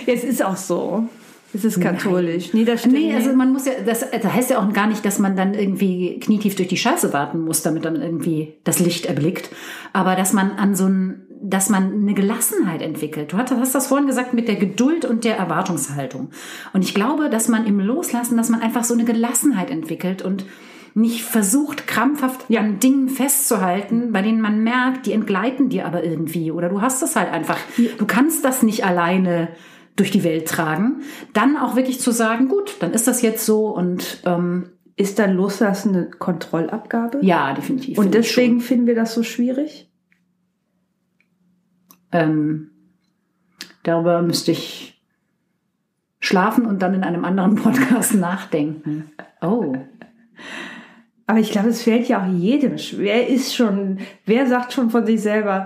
Es 0.07 0.23
ist 0.23 0.43
auch 0.43 0.57
so. 0.57 1.07
Es 1.53 1.65
ist 1.65 1.81
katholisch. 1.81 2.53
Nee, 2.53 2.63
das 2.63 2.79
stimmt. 2.79 2.95
Nee, 2.95 3.13
also 3.13 3.33
man 3.33 3.51
muss 3.51 3.65
ja, 3.65 3.73
das, 3.85 4.05
das 4.09 4.33
heißt 4.33 4.51
ja 4.51 4.59
auch 4.59 4.71
gar 4.71 4.87
nicht, 4.87 5.03
dass 5.03 5.19
man 5.19 5.35
dann 5.35 5.53
irgendwie 5.53 6.17
knietief 6.19 6.55
durch 6.55 6.69
die 6.69 6.77
Scheiße 6.77 7.11
warten 7.11 7.41
muss, 7.41 7.61
damit 7.61 7.83
dann 7.83 8.01
irgendwie 8.01 8.53
das 8.63 8.79
Licht 8.79 9.05
erblickt. 9.05 9.49
Aber 9.91 10.15
dass 10.15 10.31
man 10.31 10.51
an 10.53 10.75
so 10.75 10.85
ein, 10.85 11.23
dass 11.41 11.69
man 11.69 11.91
eine 11.91 12.13
Gelassenheit 12.13 12.81
entwickelt. 12.81 13.33
Du 13.33 13.37
hast, 13.37 13.51
hast 13.51 13.75
das 13.75 13.87
vorhin 13.87 14.07
gesagt 14.07 14.33
mit 14.33 14.47
der 14.47 14.55
Geduld 14.55 15.03
und 15.03 15.25
der 15.25 15.37
Erwartungshaltung. 15.37 16.29
Und 16.71 16.83
ich 16.83 16.93
glaube, 16.93 17.29
dass 17.29 17.49
man 17.49 17.65
im 17.65 17.79
Loslassen, 17.79 18.37
dass 18.37 18.49
man 18.49 18.61
einfach 18.61 18.85
so 18.85 18.93
eine 18.93 19.03
Gelassenheit 19.03 19.71
entwickelt 19.71 20.21
und 20.21 20.45
nicht 20.93 21.23
versucht, 21.23 21.87
krampfhaft 21.87 22.45
an 22.55 22.79
Dingen 22.79 23.09
festzuhalten, 23.09 24.11
bei 24.11 24.21
denen 24.21 24.41
man 24.41 24.63
merkt, 24.63 25.05
die 25.05 25.13
entgleiten 25.13 25.69
dir 25.69 25.85
aber 25.85 26.03
irgendwie. 26.03 26.51
Oder 26.51 26.69
du 26.69 26.81
hast 26.81 27.01
das 27.01 27.15
halt 27.15 27.31
einfach. 27.31 27.57
Du 27.97 28.05
kannst 28.05 28.43
das 28.43 28.61
nicht 28.61 28.85
alleine 28.85 29.49
durch 29.95 30.11
die 30.11 30.23
Welt 30.23 30.47
tragen, 30.47 31.01
dann 31.33 31.57
auch 31.57 31.75
wirklich 31.75 31.99
zu 31.99 32.11
sagen, 32.11 32.47
gut, 32.47 32.77
dann 32.79 32.93
ist 32.93 33.07
das 33.07 33.21
jetzt 33.21 33.45
so 33.45 33.67
und 33.67 34.21
ähm, 34.25 34.69
ist 34.95 35.19
dann 35.19 35.33
Loslassen 35.35 35.95
eine 35.95 36.09
Kontrollabgabe? 36.09 37.19
ja, 37.21 37.53
definitiv. 37.53 37.97
Und 37.97 38.13
deswegen 38.13 38.61
finden 38.61 38.87
wir 38.87 38.95
das 38.95 39.13
so 39.13 39.23
schwierig? 39.23 39.89
Ähm, 42.11 42.71
darüber 43.83 44.21
müsste 44.21 44.51
ich 44.51 45.01
schlafen 46.19 46.65
und 46.65 46.81
dann 46.81 46.93
in 46.93 47.03
einem 47.03 47.25
anderen 47.25 47.55
Podcast 47.63 48.13
nachdenken. 48.15 49.11
Oh. 49.41 49.75
Aber 51.31 51.39
ich 51.39 51.51
glaube, 51.51 51.69
es 51.69 51.83
fällt 51.83 52.09
ja 52.09 52.21
auch 52.21 52.27
jedem 52.29 52.77
schwer. 52.77 53.05
Wer 53.05 53.29
ist 53.29 53.55
schon, 53.55 53.99
wer 54.25 54.47
sagt 54.47 54.73
schon 54.73 54.89
von 54.89 55.05
sich 55.05 55.21
selber, 55.21 55.65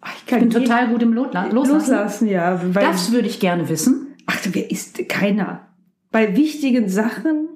ach, 0.00 0.12
ich 0.16 0.26
kann 0.26 0.46
Ich 0.46 0.48
bin 0.54 0.62
total 0.62 0.86
gut 0.90 1.02
im 1.02 1.12
Lotla 1.12 1.46
Loslassen. 1.46 1.90
loslassen, 1.90 2.28
ja. 2.28 2.60
Das 2.72 3.10
würde 3.10 3.26
ich 3.26 3.40
gerne 3.40 3.68
wissen. 3.68 4.14
ach, 4.26 4.38
wer 4.52 4.70
ist 4.70 5.08
keiner? 5.08 5.66
Bei 6.12 6.36
wichtigen 6.36 6.88
Sachen, 6.88 7.48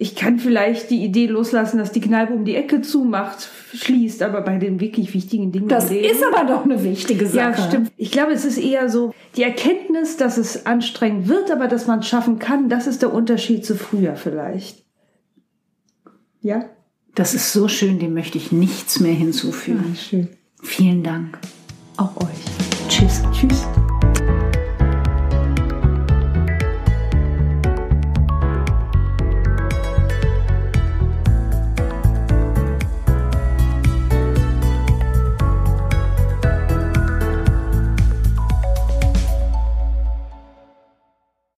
ich 0.00 0.14
kann 0.14 0.38
vielleicht 0.38 0.90
die 0.90 1.04
Idee 1.04 1.26
loslassen, 1.26 1.78
dass 1.78 1.90
die 1.90 2.00
Kneipe 2.00 2.32
um 2.32 2.44
die 2.44 2.54
Ecke 2.54 2.82
zumacht, 2.82 3.48
schließt, 3.74 4.22
aber 4.22 4.42
bei 4.42 4.56
den 4.58 4.80
wirklich 4.80 5.12
wichtigen 5.12 5.50
Dingen 5.50 5.66
Das 5.66 5.90
Leben, 5.90 6.04
ist 6.04 6.22
aber 6.32 6.46
doch 6.46 6.64
eine 6.64 6.84
wichtige 6.84 7.26
Sache. 7.26 7.60
Ja, 7.60 7.68
stimmt. 7.68 7.90
Ich 7.96 8.12
glaube, 8.12 8.32
es 8.32 8.44
ist 8.44 8.58
eher 8.58 8.88
so 8.88 9.12
die 9.36 9.42
Erkenntnis, 9.42 10.16
dass 10.16 10.38
es 10.38 10.66
anstrengend 10.66 11.26
wird, 11.26 11.50
aber 11.50 11.66
dass 11.66 11.88
man 11.88 11.98
es 11.98 12.06
schaffen 12.06 12.38
kann. 12.38 12.68
Das 12.68 12.86
ist 12.86 13.02
der 13.02 13.12
Unterschied 13.12 13.64
zu 13.66 13.74
früher 13.74 14.14
vielleicht. 14.14 14.84
Ja? 16.42 16.66
Das 17.16 17.34
ist 17.34 17.52
so 17.52 17.66
schön, 17.66 17.98
dem 17.98 18.14
möchte 18.14 18.38
ich 18.38 18.52
nichts 18.52 19.00
mehr 19.00 19.14
hinzufügen. 19.14 19.96
Schön. 19.96 20.28
Vielen 20.62 21.02
Dank. 21.02 21.38
Auch 21.96 22.16
euch. 22.18 22.88
Tschüss. 22.88 23.22
Tschüss. 23.32 23.66